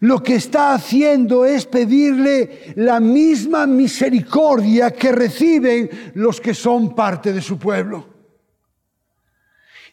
[0.02, 7.34] lo que está haciendo es pedirle la misma misericordia que reciben los que son parte
[7.34, 8.08] de su pueblo.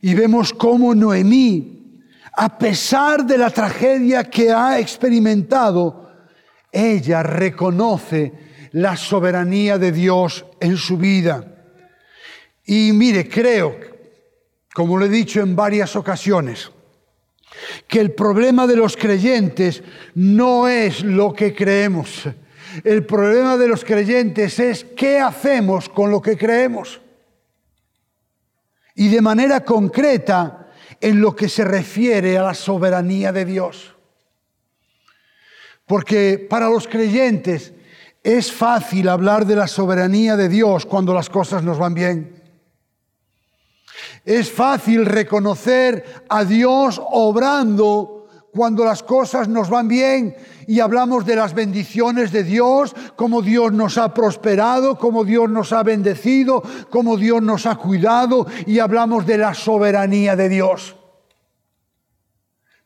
[0.03, 2.03] Y vemos cómo Noemí,
[2.37, 6.11] a pesar de la tragedia que ha experimentado,
[6.71, 11.45] ella reconoce la soberanía de Dios en su vida.
[12.65, 13.79] Y mire, creo,
[14.73, 16.71] como lo he dicho en varias ocasiones,
[17.89, 19.83] que el problema de los creyentes
[20.15, 22.29] no es lo que creemos.
[22.85, 27.01] El problema de los creyentes es qué hacemos con lo que creemos.
[28.95, 30.69] Y de manera concreta
[31.01, 33.97] en lo que se refiere a la soberanía de Dios.
[35.87, 37.73] Porque para los creyentes
[38.23, 42.37] es fácil hablar de la soberanía de Dios cuando las cosas nos van bien.
[44.25, 51.37] Es fácil reconocer a Dios obrando cuando las cosas nos van bien y hablamos de
[51.37, 57.17] las bendiciones de Dios, cómo Dios nos ha prosperado, cómo Dios nos ha bendecido, cómo
[57.17, 60.97] Dios nos ha cuidado y hablamos de la soberanía de Dios.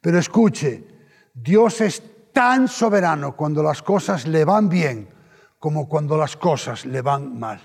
[0.00, 0.86] Pero escuche,
[1.32, 5.13] Dios es tan soberano cuando las cosas le van bien
[5.64, 7.58] como cuando las cosas le van mal.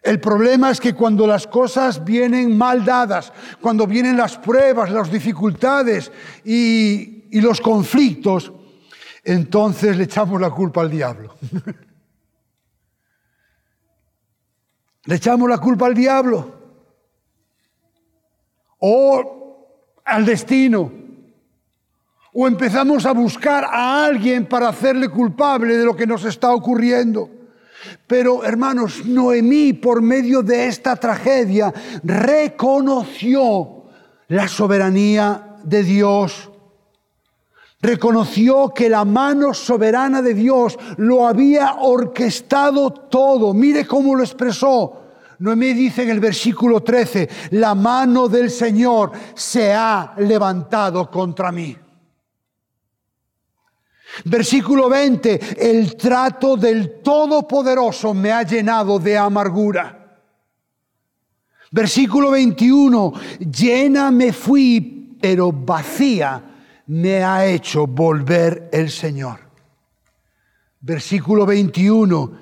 [0.00, 5.10] El problema es que cuando las cosas vienen mal dadas, cuando vienen las pruebas, las
[5.10, 6.12] dificultades
[6.44, 8.52] y, los conflictos,
[9.24, 11.34] entonces le echamos la culpa al diablo.
[15.06, 16.54] le echamos la culpa al diablo
[18.78, 19.66] o
[20.04, 20.92] al destino.
[22.32, 27.28] O empezamos a buscar a alguien para hacerle culpable de lo que nos está ocurriendo.
[28.06, 31.72] Pero hermanos, Noemí por medio de esta tragedia
[32.04, 33.84] reconoció
[34.28, 36.50] la soberanía de Dios.
[37.80, 43.54] Reconoció que la mano soberana de Dios lo había orquestado todo.
[43.54, 45.00] Mire cómo lo expresó.
[45.38, 51.74] Noemí dice en el versículo 13, la mano del Señor se ha levantado contra mí.
[54.24, 60.18] Versículo 20, el trato del Todopoderoso me ha llenado de amargura.
[61.70, 66.42] Versículo 21, llena me fui, pero vacía
[66.86, 69.38] me ha hecho volver el Señor.
[70.80, 72.32] Versículo 21,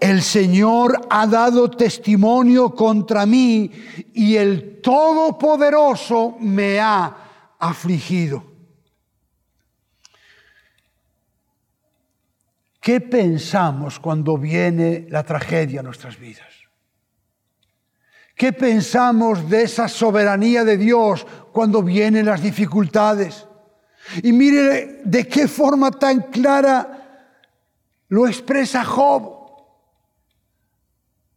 [0.00, 3.70] el Señor ha dado testimonio contra mí
[4.12, 7.16] y el Todopoderoso me ha
[7.58, 8.53] afligido.
[12.84, 16.52] ¿Qué pensamos cuando viene la tragedia a nuestras vidas?
[18.36, 23.46] ¿Qué pensamos de esa soberanía de Dios cuando vienen las dificultades?
[24.22, 27.30] Y mire de qué forma tan clara
[28.08, 29.32] lo expresa Job.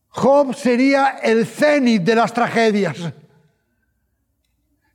[0.09, 2.97] Job sería el cenit de las tragedias.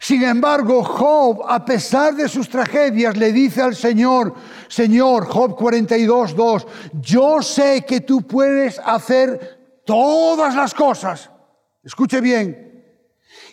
[0.02, 4.34] Sin embargo, Job, a pesar de sus tragedias, le dice al Señor,
[4.66, 11.30] Señor, Job 42, 2, yo sé que tú puedes hacer todas las cosas,
[11.84, 12.84] escuche bien,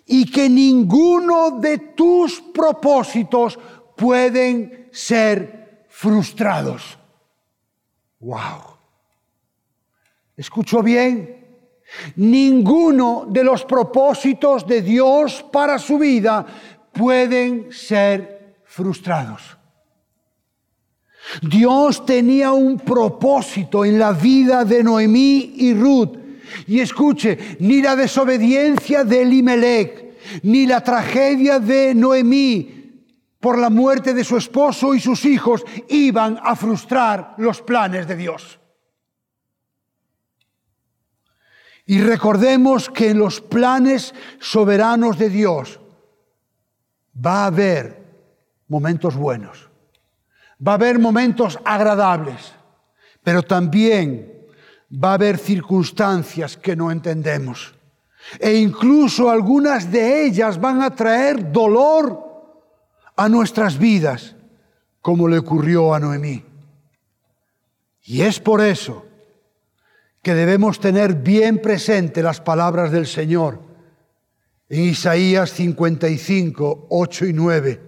[0.07, 3.59] y que ninguno de tus propósitos
[3.95, 6.97] pueden ser frustrados.
[8.21, 8.75] Wow.
[10.35, 11.38] ¿Escucho bien?
[12.15, 16.45] Ninguno de los propósitos de Dios para su vida
[16.91, 19.57] pueden ser frustrados.
[21.41, 26.17] Dios tenía un propósito en la vida de Noemí y Ruth.
[26.67, 32.79] Y escuche, ni la desobediencia de Elimelech, ni la tragedia de Noemí
[33.39, 38.15] por la muerte de su esposo y sus hijos iban a frustrar los planes de
[38.15, 38.59] Dios.
[41.89, 45.79] Y recordemos que en los planes soberanos de Dios
[47.17, 48.05] va a haber
[48.67, 49.71] momentos buenos,
[50.65, 52.53] va a haber momentos agradables,
[53.23, 54.31] pero también
[54.93, 57.73] va a haber circunstancias que no entendemos.
[58.39, 62.23] E incluso algunas de ellas van a traer dolor
[63.15, 64.35] a nuestras vidas,
[65.01, 66.45] como le ocurrió a Noemí.
[68.03, 69.08] Y es por eso
[70.21, 73.61] que debemos tener bien presente las palabras del Señor
[74.69, 77.81] en Isaías 55, 8 y 9,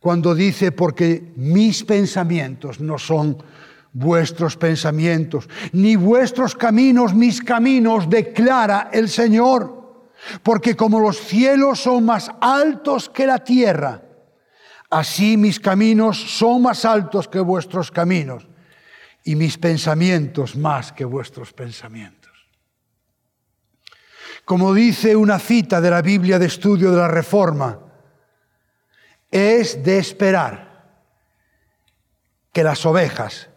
[0.00, 3.38] cuando dice, porque mis pensamientos no son
[3.92, 9.82] vuestros pensamientos, ni vuestros caminos mis caminos, declara el Señor.
[10.42, 14.02] Porque como los cielos son más altos que la tierra,
[14.90, 18.48] así mis caminos son más altos que vuestros caminos,
[19.24, 22.32] y mis pensamientos más que vuestros pensamientos.
[24.44, 27.80] Como dice una cita de la Biblia de Estudio de la Reforma,
[29.30, 30.74] es de esperar
[32.52, 33.48] que las ovejas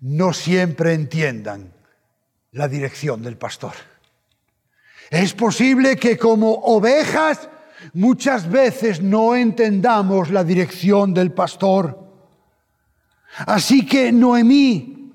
[0.00, 1.74] no siempre entiendan
[2.52, 3.74] la dirección del pastor.
[5.10, 7.48] Es posible que como ovejas
[7.92, 12.13] muchas veces no entendamos la dirección del pastor.
[13.46, 15.12] Así que Noemí,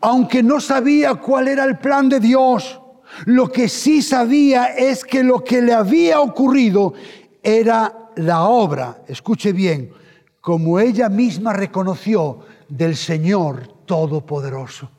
[0.00, 2.80] aunque no sabía cuál era el plan de Dios,
[3.24, 6.94] lo que sí sabía es que lo que le había ocurrido
[7.42, 9.90] era la obra, escuche bien,
[10.40, 14.90] como ella misma reconoció del Señor Todopoderoso.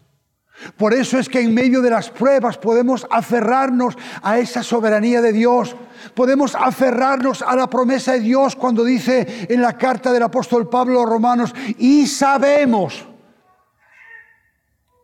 [0.76, 5.32] Por eso es que en medio de las pruebas podemos aferrarnos a esa soberanía de
[5.32, 5.76] Dios.
[6.16, 11.01] Podemos aferrarnos a la promesa de Dios cuando dice en la carta del apóstol Pablo
[11.01, 13.05] a romanos, y sabemos.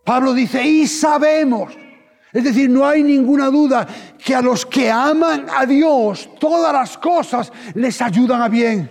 [0.04, 1.74] Pablo dice, y sabemos.
[2.32, 3.88] Es decir, no hay ninguna duda
[4.18, 8.89] que a los que aman a Dios, todas las cosas les ayudan a bien.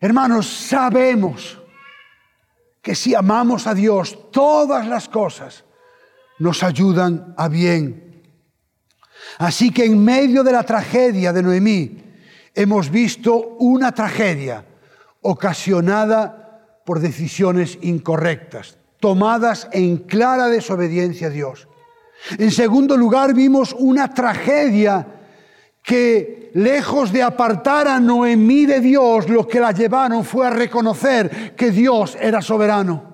[0.00, 1.61] Hermanos, sabemos
[2.82, 5.64] que si amamos a Dios, todas las cosas
[6.40, 8.22] nos ayudan a bien.
[9.38, 12.02] Así que en medio de la tragedia de Noemí,
[12.54, 14.66] hemos visto una tragedia
[15.20, 21.68] ocasionada por decisiones incorrectas, tomadas en clara desobediencia a Dios.
[22.36, 25.06] En segundo lugar, vimos una tragedia
[25.82, 31.54] que lejos de apartar a Noemí de Dios, lo que la llevaron fue a reconocer
[31.56, 33.12] que Dios era soberano.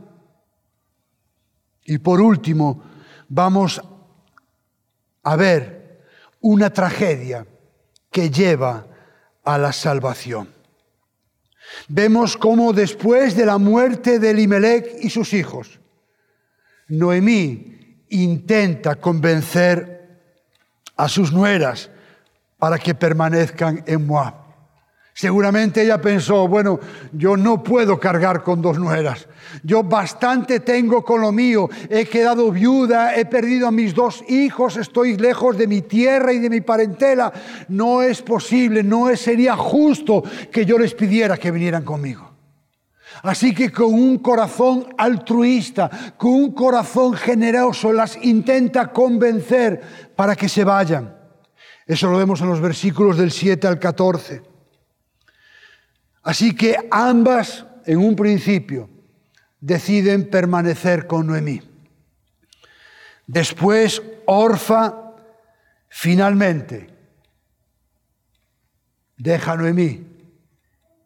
[1.85, 2.83] Y por último,
[3.29, 3.81] vamos
[5.23, 6.05] a ver
[6.41, 7.47] una tragedia
[8.11, 8.87] que lleva
[9.45, 10.49] a la salvación.
[11.89, 15.81] Vemos cómo después de la muerte de Elimelech y sus hijos,
[16.89, 19.99] Noemí intenta convencer
[20.97, 21.91] a sus nueras
[22.59, 24.49] para que permanezcan en Moab.
[25.19, 26.79] Seguramente ella pensó, bueno,
[27.13, 29.27] yo no puedo cargar con dos nueras.
[29.65, 31.69] Yo bastante tengo con lo mío.
[31.91, 36.39] He quedado viuda, he perdido a mis dos hijos, estoy lejos de mi tierra y
[36.39, 37.33] de mi parentela.
[37.67, 42.31] No es posible, no sería justo que yo les pidiera que vinieran conmigo.
[43.25, 50.49] Así que con un corazón altruista, con un corazón generoso, las intenta convencer para que
[50.49, 51.18] se vayan.
[51.89, 54.43] Eso lo vemos en los versículos del 7 al 14.
[56.23, 58.91] Así que ambas, en un principio,
[59.59, 61.63] deciden permanecer con Noemí.
[63.27, 65.15] Después, Orfa
[65.89, 66.91] finalmente
[69.17, 70.07] deja a Noemí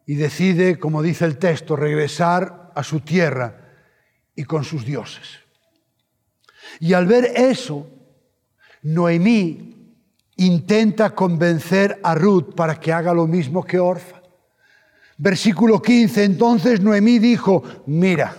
[0.05, 3.71] y decide, como dice el texto, regresar a su tierra
[4.35, 5.39] y con sus dioses.
[6.81, 7.89] Y al ver eso,
[8.81, 9.72] Noemí
[10.37, 14.21] intenta convencer a Ruth para que haga lo mismo que Orfa.
[15.17, 18.35] Versículo 15, entonces Noemí dijo, mira,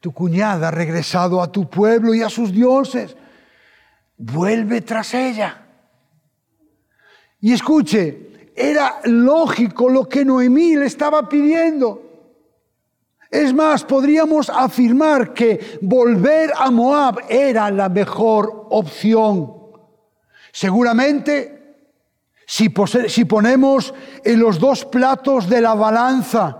[0.00, 3.16] tu cuñada ha regresado a tu pueblo y a sus dioses,
[4.16, 5.62] vuelve tras ella.
[7.40, 12.02] Y escuche, era lógico lo que Noemí le estaba pidiendo.
[13.30, 19.61] Es más, podríamos afirmar que volver a Moab era la mejor opción.
[20.52, 21.76] Seguramente,
[22.46, 26.58] si, ponemos en los dos platos de la balanza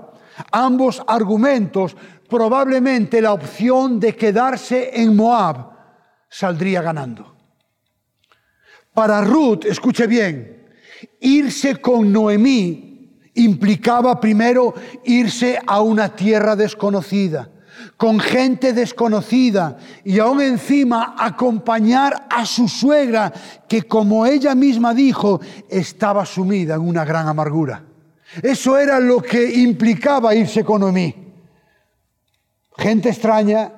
[0.51, 1.95] ambos argumentos,
[2.29, 5.71] probablemente la opción de quedarse en Moab
[6.31, 7.37] saldría ganando.
[8.95, 10.67] Para Ruth, escuche bien,
[11.21, 14.75] irse con Noemí implicaba primero
[15.05, 17.52] irse a una tierra desconocida
[18.03, 23.33] con gente desconocida y aún encima acompañar a su suegra
[23.69, 27.85] que como ella misma dijo estaba sumida en una gran amargura.
[28.43, 31.15] Eso era lo que implicaba irse con Noemí.
[32.77, 33.73] Gente extraña,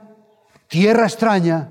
[0.68, 1.68] tierra extraña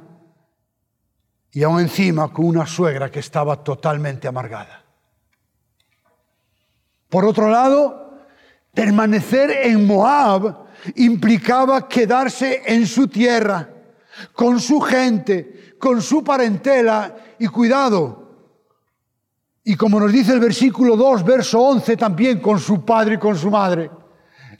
[1.52, 4.84] y aún encima con una suegra que estaba totalmente amargada.
[7.10, 8.20] Por otro lado,
[8.76, 10.63] permanecer en Moab
[10.96, 13.70] implicaba quedarse en su tierra,
[14.34, 18.24] con su gente, con su parentela y cuidado.
[19.64, 23.38] Y como nos dice el versículo 2, verso 11, también con su padre y con
[23.38, 23.90] su madre.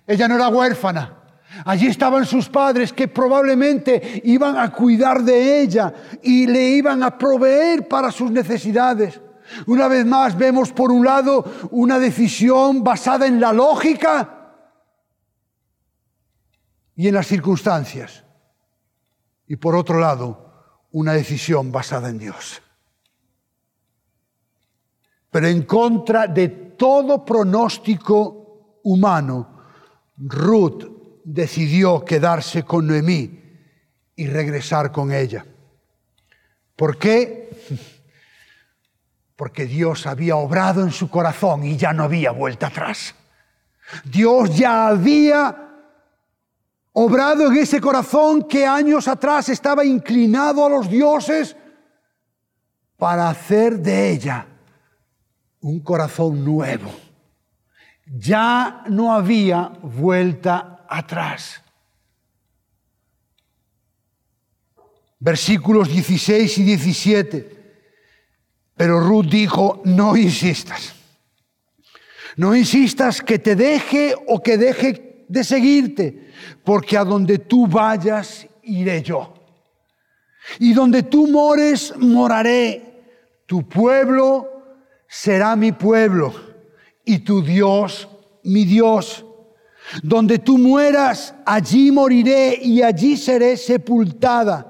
[0.08, 1.20] Ella no era huérfana.
[1.66, 5.94] Allí estaban sus padres que probablemente iban a cuidar de ella
[6.24, 9.20] y le iban a proveer para sus necesidades.
[9.68, 14.43] Una vez más vemos por un lado una decisión basada en la lógica
[16.96, 18.24] y en las circunstancias.
[19.48, 22.62] Y por otro lado, una decisión basada en Dios.
[25.32, 29.64] Pero en contra de todo pronóstico humano,
[30.18, 30.86] Ruth
[31.24, 33.42] decidió quedarse con Noemí
[34.16, 35.46] y regresar con ella.
[36.76, 37.50] ¿Por qué?
[39.36, 43.16] Porque Dios había obrado en su corazón y ya no había vuelta atrás.
[44.06, 45.73] Dios ya había
[46.94, 51.56] obrado en ese corazón que años atrás estaba inclinado a los dioses
[52.98, 54.48] para hacer de ella
[55.60, 56.92] un corazón nuevo.
[58.06, 61.62] Ya no había vuelta atrás.
[65.20, 67.64] Versículos 16 y 17.
[68.76, 70.94] Pero Ruth dijo, no insistas.
[72.36, 76.32] No insistas que te deje o que deje de seguirte,
[76.64, 79.34] porque a donde tú vayas, iré yo.
[80.60, 82.90] Y donde tú mores, moraré.
[83.46, 84.50] Tu pueblo
[85.08, 86.34] será mi pueblo
[87.06, 88.08] y tu Dios
[88.44, 89.26] mi Dios.
[90.02, 94.70] Donde tú mueras, allí moriré y allí seré sepultada.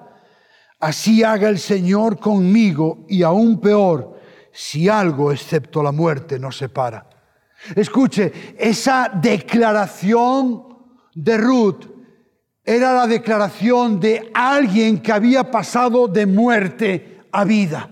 [0.80, 4.20] Así haga el Señor conmigo y aún peor,
[4.52, 7.10] si algo excepto la muerte nos separa.
[7.76, 10.64] Escuche, esa declaración
[11.16, 11.86] de Ruth
[12.64, 17.90] era la declaración de alguien que había pasado de muerte a vida.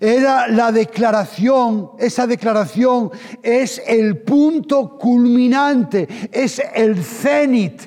[0.00, 3.10] Era la declaración, esa declaración
[3.42, 7.82] es el punto culminante, es el cenit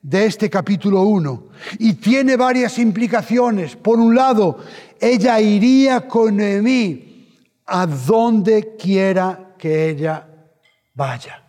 [0.00, 1.48] de este capítulo 1
[1.78, 3.76] y tiene varias implicaciones.
[3.76, 4.58] Por un lado,
[5.00, 7.28] ella iría con Noemí
[7.66, 10.26] a donde quiera que ella
[10.92, 11.40] vaya.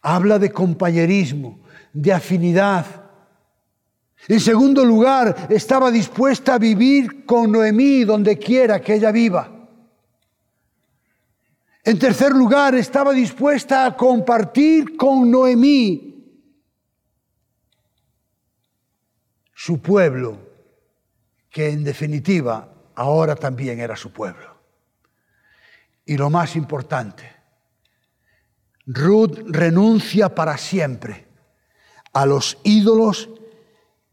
[0.00, 1.60] Habla de compañerismo,
[1.92, 2.86] de afinidad,
[4.26, 9.68] en segundo lugar, estaba dispuesta a vivir con Noemí donde quiera que ella viva.
[11.84, 16.24] En tercer lugar, estaba dispuesta a compartir con Noemí
[19.52, 20.38] su pueblo,
[21.50, 24.55] que en definitiva ahora también era su pueblo.
[26.06, 27.30] Y lo más importante,
[28.86, 31.26] Ruth renuncia para siempre
[32.12, 33.28] a los ídolos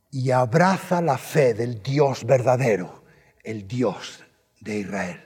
[0.09, 3.03] y abraza la fe del Dios verdadero,
[3.43, 4.23] el Dios
[4.59, 5.23] de Israel.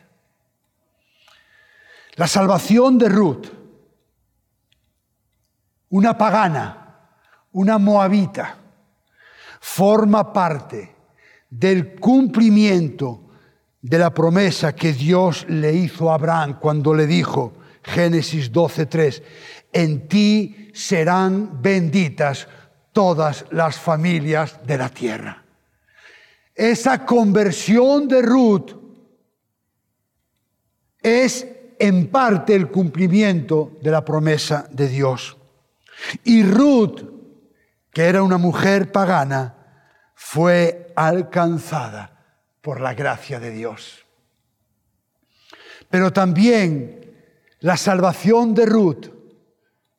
[2.16, 3.48] La salvación de Ruth,
[5.90, 7.10] una pagana,
[7.54, 8.58] una moabita,
[9.62, 10.96] forma parte
[11.50, 13.27] del cumplimiento
[13.88, 19.24] de la promesa que Dios le hizo a Abraham cuando le dijo, Génesis 12:3,
[19.72, 22.50] en ti serán benditas
[22.92, 25.42] todas las familias de la tierra.
[26.54, 28.72] Esa conversión de Ruth
[31.02, 31.48] es
[31.80, 35.38] en parte el cumplimiento de la promesa de Dios.
[36.26, 37.04] Y Ruth,
[37.94, 39.56] que era una mujer pagana,
[40.14, 42.17] fue alcanzada
[42.68, 44.06] por la gracia de Dios.
[45.90, 47.16] Pero también
[47.62, 49.06] la salvación de Ruth,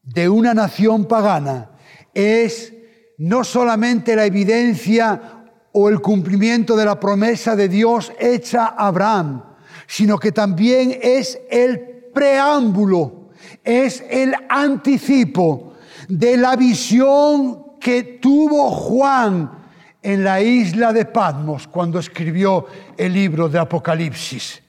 [0.02, 1.70] de una nación pagana,
[2.12, 2.74] es
[3.16, 9.44] no solamente la evidencia o el cumplimiento de la promesa de Dios hecha a Abraham,
[9.86, 13.30] sino que también es el preámbulo,
[13.64, 15.72] es el anticipo
[16.06, 19.57] de la visión que tuvo Juan
[20.02, 24.62] en la isla de Patmos cuando escribió el libro de Apocalipsis.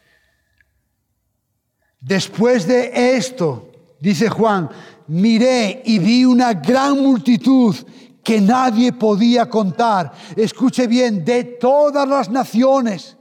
[1.99, 4.69] Después de esto, dice Juan,
[5.07, 7.75] miré y vi una gran multitud
[8.23, 10.11] que nadie podía contar.
[10.35, 13.17] Escuche bien, de todas las naciones,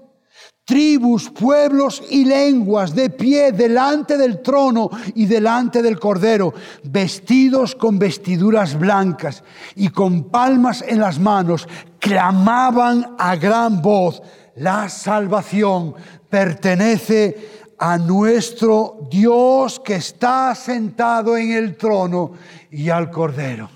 [0.69, 6.53] tribus, pueblos y lenguas de pie delante del trono y delante del cordero,
[6.85, 9.43] vestidos con vestiduras blancas
[9.77, 11.67] y con palmas en las manos,
[11.99, 14.21] clamaban a gran voz,
[14.57, 15.95] la salvación
[16.29, 22.33] pertenece a nuestro Dios que está sentado en el trono
[22.71, 23.71] y al cordero.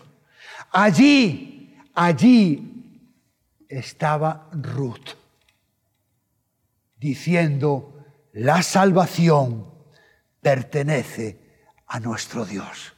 [0.72, 2.84] Allí, allí
[3.66, 5.21] estaba Ruth
[7.02, 7.98] diciendo,
[8.32, 9.66] la salvación
[10.40, 11.40] pertenece
[11.88, 12.94] a nuestro Dios,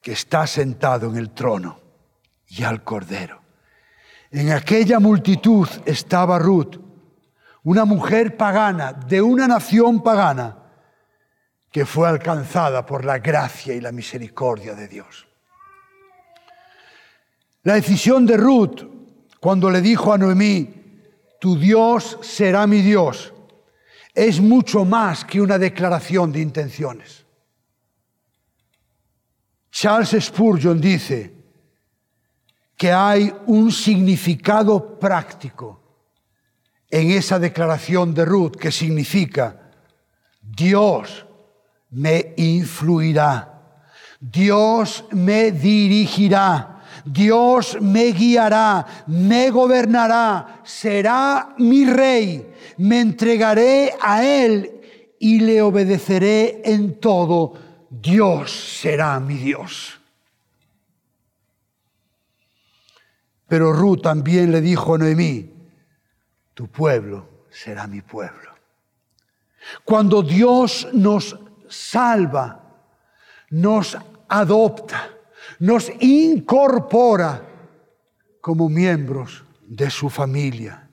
[0.00, 1.80] que está sentado en el trono
[2.46, 3.42] y al Cordero.
[4.30, 6.76] En aquella multitud estaba Ruth,
[7.64, 10.58] una mujer pagana de una nación pagana
[11.72, 15.26] que fue alcanzada por la gracia y la misericordia de Dios.
[17.64, 18.82] La decisión de Ruth,
[19.40, 20.83] cuando le dijo a Noemí,
[21.44, 23.34] tu Dios será mi Dios,
[24.14, 27.26] es mucho más que una declaración de intenciones.
[29.70, 31.34] Charles Spurgeon dice
[32.74, 35.82] que hay un significado práctico
[36.88, 39.70] en esa declaración de Ruth que significa
[40.40, 41.26] Dios
[41.90, 43.82] me influirá,
[44.18, 46.73] Dios me dirigirá,
[47.04, 54.80] Dios me guiará, me gobernará, será mi rey, me entregaré a Él
[55.18, 57.54] y le obedeceré en todo.
[57.90, 58.50] Dios
[58.80, 60.00] será mi Dios.
[63.46, 65.52] Pero Ruth también le dijo a Noemí,
[66.54, 68.52] tu pueblo será mi pueblo.
[69.84, 71.38] Cuando Dios nos
[71.68, 72.60] salva,
[73.50, 73.96] nos
[74.28, 75.13] adopta,
[75.58, 77.42] nos incorpora
[78.40, 80.88] como miembros de su familia.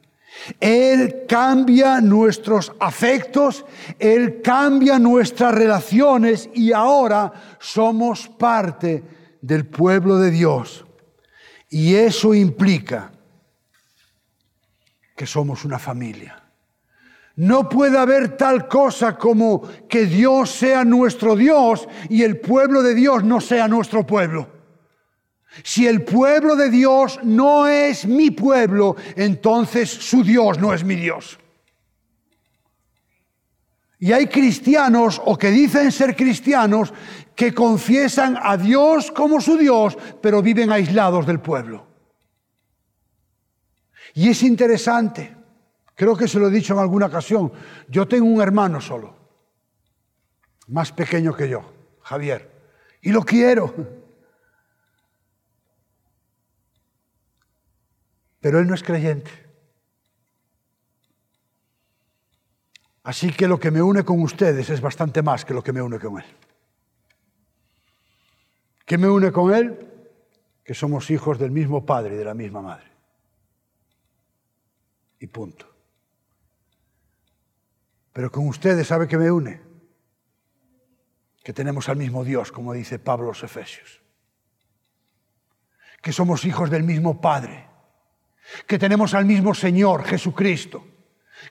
[0.60, 3.66] Él cambia nuestros afectos,
[4.00, 9.04] Él cambia nuestras relaciones y ahora somos parte
[9.42, 10.86] del pueblo de Dios.
[11.70, 13.12] Y eso implica
[15.16, 16.41] que somos una familia.
[17.42, 22.94] No puede haber tal cosa como que Dios sea nuestro Dios y el pueblo de
[22.94, 24.48] Dios no sea nuestro pueblo.
[25.64, 30.96] Si el pueblo de Dios no es mi pueblo, entonces su Dios no es mi
[30.96, 31.40] Dios.
[33.98, 36.94] Y hay cristianos o que dicen ser cristianos
[37.34, 41.88] que confiesan a Dios como su Dios, pero viven aislados del pueblo.
[44.14, 45.41] Y es interesante
[46.02, 47.54] Creo que se lo he dicho en alguna ocasión.
[47.88, 49.16] Yo tengo un hermano solo,
[50.70, 51.62] más pequeño que yo,
[52.02, 52.50] Javier,
[53.04, 53.72] y lo quiero.
[58.40, 59.30] Pero él no es creyente.
[63.04, 65.84] Así que lo que me une con ustedes es bastante más que lo que me
[65.84, 66.26] une con él.
[68.88, 70.10] ¿Qué me une con él?
[70.64, 72.92] Que somos hijos del mismo padre y de la misma madre.
[75.20, 75.71] Y punto.
[78.14, 79.62] Pero con ustedes, ¿sabe qué me une?
[81.44, 84.02] Que tenemos al mismo Dios, como dice Pablo los Efesios.
[86.02, 87.68] Que somos hijos del mismo Padre.
[88.68, 90.86] Que tenemos al mismo Señor, Jesucristo.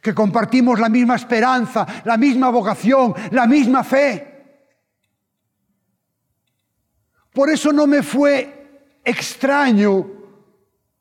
[0.00, 4.26] Que compartimos la misma esperanza, la misma vocación, la misma fe.
[7.32, 10.06] Por eso no me fue extraño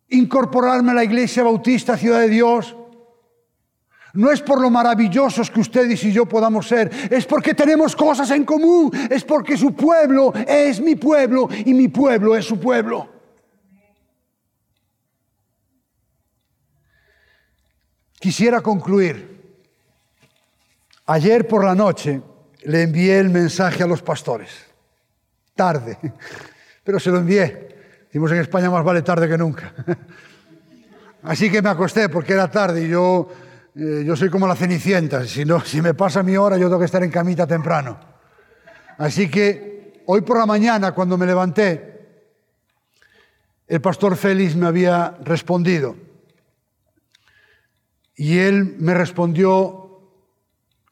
[0.08, 2.76] incorporarme a la Iglesia Bautista Ciudad de Dios
[4.14, 8.32] no es por lo maravillosos que ustedes y yo podamos ser, es porque tenemos cosas
[8.32, 13.20] en común, es porque su pueblo es mi pueblo y mi pueblo es su pueblo.
[18.20, 19.40] Quisiera concluir.
[21.06, 22.22] Ayer por la noche
[22.64, 24.50] le envié el mensaje a los pastores.
[25.56, 25.98] Tarde,
[26.84, 27.70] pero se lo envié.
[28.06, 29.74] Decimos en España más vale tarde que nunca.
[31.24, 33.30] Así que me acosté porque era tarde y yo
[33.80, 36.80] eh, yo soy como la cenicienta, si, no, si me pasa mi hora yo tengo
[36.80, 37.98] que estar en camita temprano.
[38.98, 41.90] Así que hoy por la mañana cuando me levanté,
[43.68, 45.96] el pastor Félix me había respondido.
[48.16, 50.02] Y él me respondió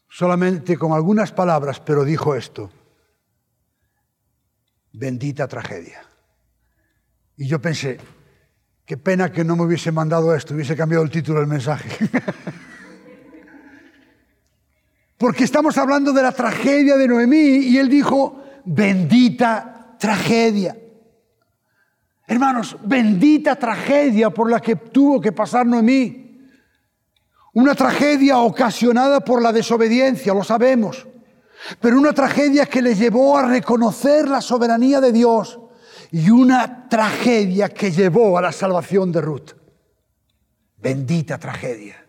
[0.08, 2.72] solamente con algunas palabras, pero dijo esto,
[4.94, 6.04] bendita tragedia.
[7.36, 8.00] Y yo pensé,
[8.86, 11.90] qué pena que no me hubiese mandado esto, hubiese cambiado el título del mensaje.
[15.18, 20.78] Porque estamos hablando de la tragedia de Noemí y él dijo, bendita tragedia.
[22.28, 26.28] Hermanos, bendita tragedia por la que tuvo que pasar Noemí.
[27.54, 31.08] Una tragedia ocasionada por la desobediencia, lo sabemos,
[31.82, 35.60] pero una tragedia que le llevó a reconocer la soberanía de Dios
[36.12, 39.52] y una tragedia que llevó a la salvación de Ruth.
[40.78, 42.07] Bendita tragedia.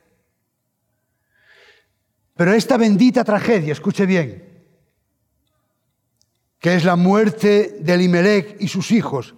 [2.39, 4.62] Pero esta bendita tragedia, escuche bien,
[6.61, 9.34] que es la muerte de Elimelech y sus hijos,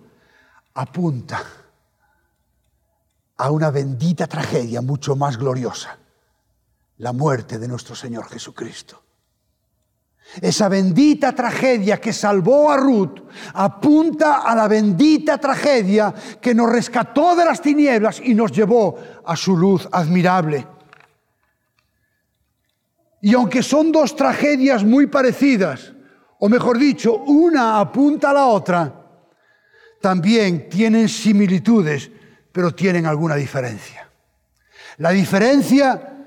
[0.75, 1.43] apunta
[3.39, 5.97] a una bendita tragedia mucho más gloriosa,
[6.99, 9.03] la muerte de nuestro Señor Jesucristo.
[10.39, 13.19] Esa bendita tragedia que salvó a Ruth
[13.55, 19.35] apunta a la bendita tragedia que nos rescató de las tinieblas y nos llevó a
[19.37, 20.80] su luz admirable.
[23.21, 25.93] Y aunque son dos tragedias muy parecidas,
[26.39, 28.95] o mejor dicho, una apunta a la otra,
[30.01, 32.11] también tienen similitudes,
[32.51, 34.09] pero tienen alguna diferencia.
[34.97, 36.25] La diferencia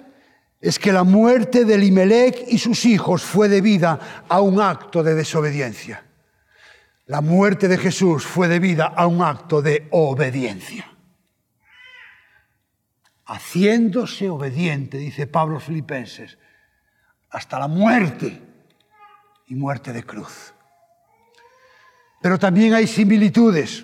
[0.61, 5.15] es que la muerte de Limelec y sus hijos fue debida a un acto de
[5.15, 6.05] desobediencia.
[7.07, 10.89] La muerte de Jesús fue debida a un acto de obediencia.
[13.25, 16.37] Haciéndose obediente, dice Pablo Filipenses,
[17.33, 18.39] hasta la muerte
[19.47, 20.53] y muerte de cruz.
[22.21, 23.83] Pero también hay similitudes.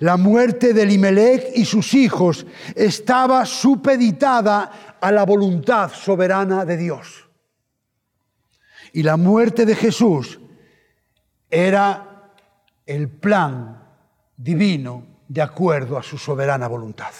[0.00, 7.28] La muerte de Limelec y sus hijos estaba supeditada a la voluntad soberana de Dios.
[8.92, 10.40] Y la muerte de Jesús
[11.48, 12.32] era
[12.84, 13.80] el plan
[14.36, 17.12] divino de acuerdo a su soberana voluntad.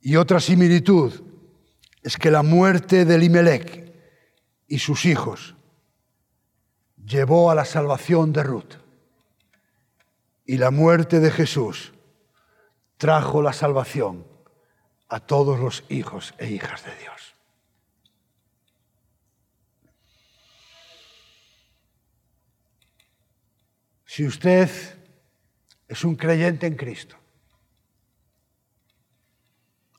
[0.00, 1.33] Y otra similitud
[2.04, 3.90] es que la muerte de Limelec
[4.68, 5.56] y sus hijos
[7.02, 8.74] llevó a la salvación de Ruth
[10.44, 11.94] y la muerte de Jesús
[12.98, 14.26] trajo la salvación
[15.08, 17.34] a todos los hijos e hijas de Dios.
[24.04, 24.70] Si usted
[25.88, 27.16] es un creyente en Cristo,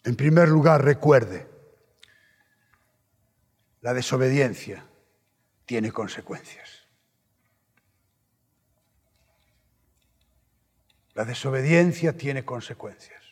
[0.03, 1.54] en primer lugar recuerde,
[3.85, 4.83] la desobediencia
[5.63, 6.87] tiene consecuencias.
[11.13, 13.23] La desobediencia tiene consecuencias.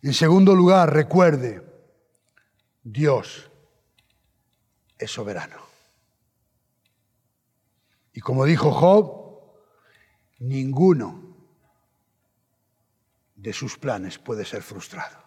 [0.00, 1.60] En segundo lugar, recuerde,
[2.84, 3.50] Dios
[4.98, 5.58] es soberano.
[8.12, 9.58] Y como dijo Job,
[10.38, 11.36] ninguno
[13.34, 15.25] de sus planes puede ser frustrado.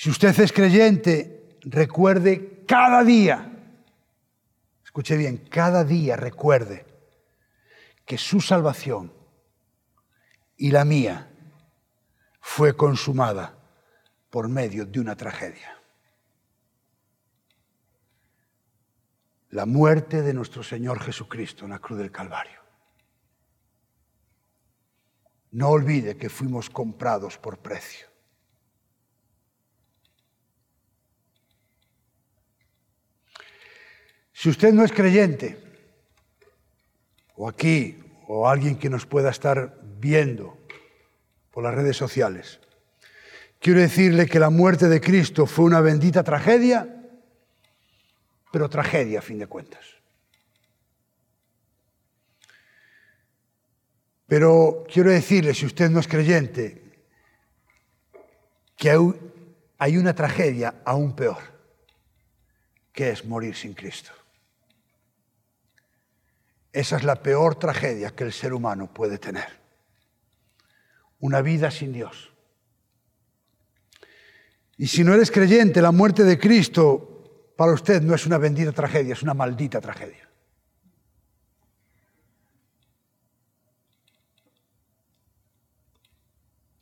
[0.00, 3.52] Si usted es creyente, recuerde cada día
[4.84, 6.86] escuche bien, cada día recuerde
[8.06, 9.12] que su salvación
[10.56, 11.28] y la mía
[12.40, 13.58] fue consumada
[14.30, 15.76] por medio de una tragedia.
[19.50, 22.60] La muerte de nuestro Señor Jesucristo en la cruz del Calvario.
[25.50, 28.06] No olvide que fuimos comprados por precio.
[34.38, 35.58] Si usted no es creyente,
[37.34, 40.56] o aquí, o alguien que nos pueda estar viendo
[41.50, 42.60] por las redes sociales,
[43.58, 47.10] quiero decirle que la muerte de Cristo fue una bendita tragedia,
[48.52, 49.84] pero tragedia a fin de cuentas.
[54.28, 57.02] Pero quiero decirle, si usted no es creyente,
[58.76, 58.96] que
[59.78, 61.42] hay una tragedia aún peor,
[62.92, 64.12] que es morir sin Cristo.
[66.78, 69.48] Esa es la peor tragedia que el ser humano puede tener.
[71.18, 72.32] Una vida sin Dios.
[74.76, 78.70] Y si no eres creyente, la muerte de Cristo para usted no es una bendita
[78.70, 80.30] tragedia, es una maldita tragedia.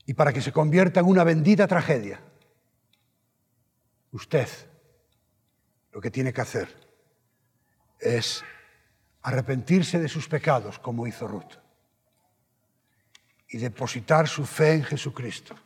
[0.05, 2.20] Y para que se convierta en una bendita tragedia,
[4.12, 4.47] usted
[5.90, 6.68] lo que tiene que hacer
[7.99, 8.44] es
[9.26, 11.58] arrepentirse de sus pecados como hizo Ruth
[13.48, 15.56] y depositar su fe en Jesucristo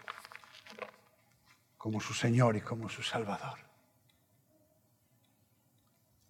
[1.77, 3.59] como su Señor y como su Salvador.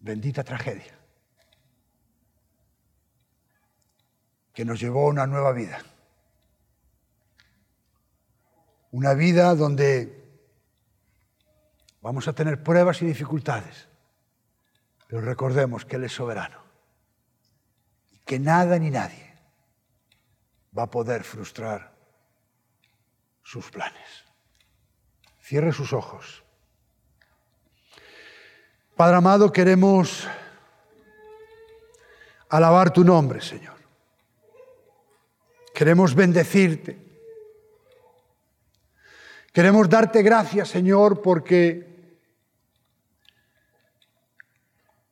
[0.00, 0.98] Bendita tragedia
[4.52, 5.80] que nos llevó a una nueva vida.
[8.90, 10.42] Una vida donde
[12.00, 13.86] vamos a tener pruebas y dificultades,
[15.06, 16.69] pero recordemos que Él es soberano
[18.30, 19.26] que nada ni nadie
[20.70, 21.90] va a poder frustrar
[23.42, 24.24] sus planes.
[25.40, 26.44] Cierre sus ojos.
[28.94, 30.28] Padre amado, queremos
[32.50, 33.78] alabar tu nombre, Señor.
[35.74, 37.02] Queremos bendecirte.
[39.52, 41.89] Queremos darte gracias, Señor, porque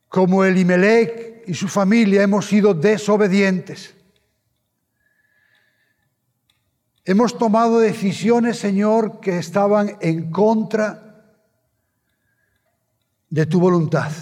[0.08, 3.94] como Elimelech y su familia hemos sido desobedientes.
[7.04, 11.34] Hemos tomado decisiones, Señor, que estaban en contra
[13.30, 14.12] de tu voluntad.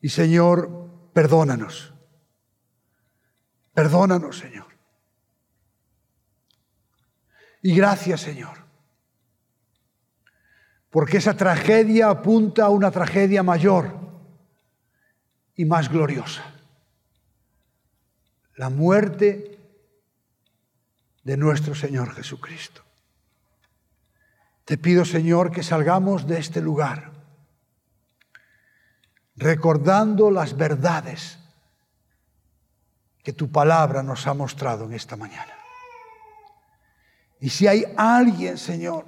[0.00, 1.92] Y Señor, perdónanos.
[3.74, 4.66] Perdónanos, Señor.
[7.62, 8.69] Y gracias, Señor.
[10.90, 13.96] Porque esa tragedia apunta a una tragedia mayor
[15.54, 16.44] y más gloriosa.
[18.56, 19.58] La muerte
[21.22, 22.82] de nuestro Señor Jesucristo.
[24.64, 27.10] Te pido, Señor, que salgamos de este lugar
[29.36, 31.38] recordando las verdades
[33.22, 35.54] que tu palabra nos ha mostrado en esta mañana.
[37.40, 39.06] Y si hay alguien, Señor,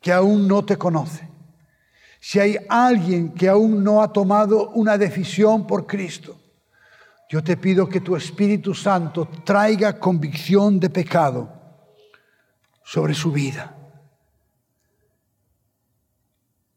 [0.00, 1.28] que aún no te conoce,
[2.20, 6.36] si hay alguien que aún no ha tomado una decisión por Cristo,
[7.30, 11.48] yo te pido que tu Espíritu Santo traiga convicción de pecado
[12.84, 13.76] sobre su vida,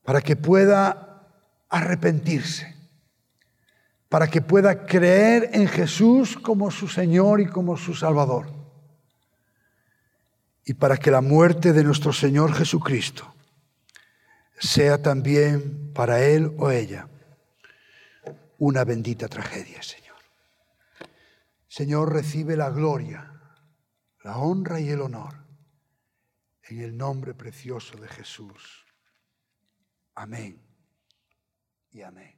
[0.03, 1.27] para que pueda
[1.69, 2.73] arrepentirse,
[4.07, 8.62] para que pueda creer en Jesús como su Señor y como su Salvador,
[10.65, 13.33] y para que la muerte de nuestro Señor Jesucristo
[14.59, 17.09] sea también para él o ella
[18.57, 20.17] una bendita tragedia, Señor.
[21.67, 23.41] Señor, recibe la gloria,
[24.23, 25.43] la honra y el honor
[26.63, 28.85] en el nombre precioso de Jesús.
[30.15, 30.61] Amén
[31.91, 32.32] y amén.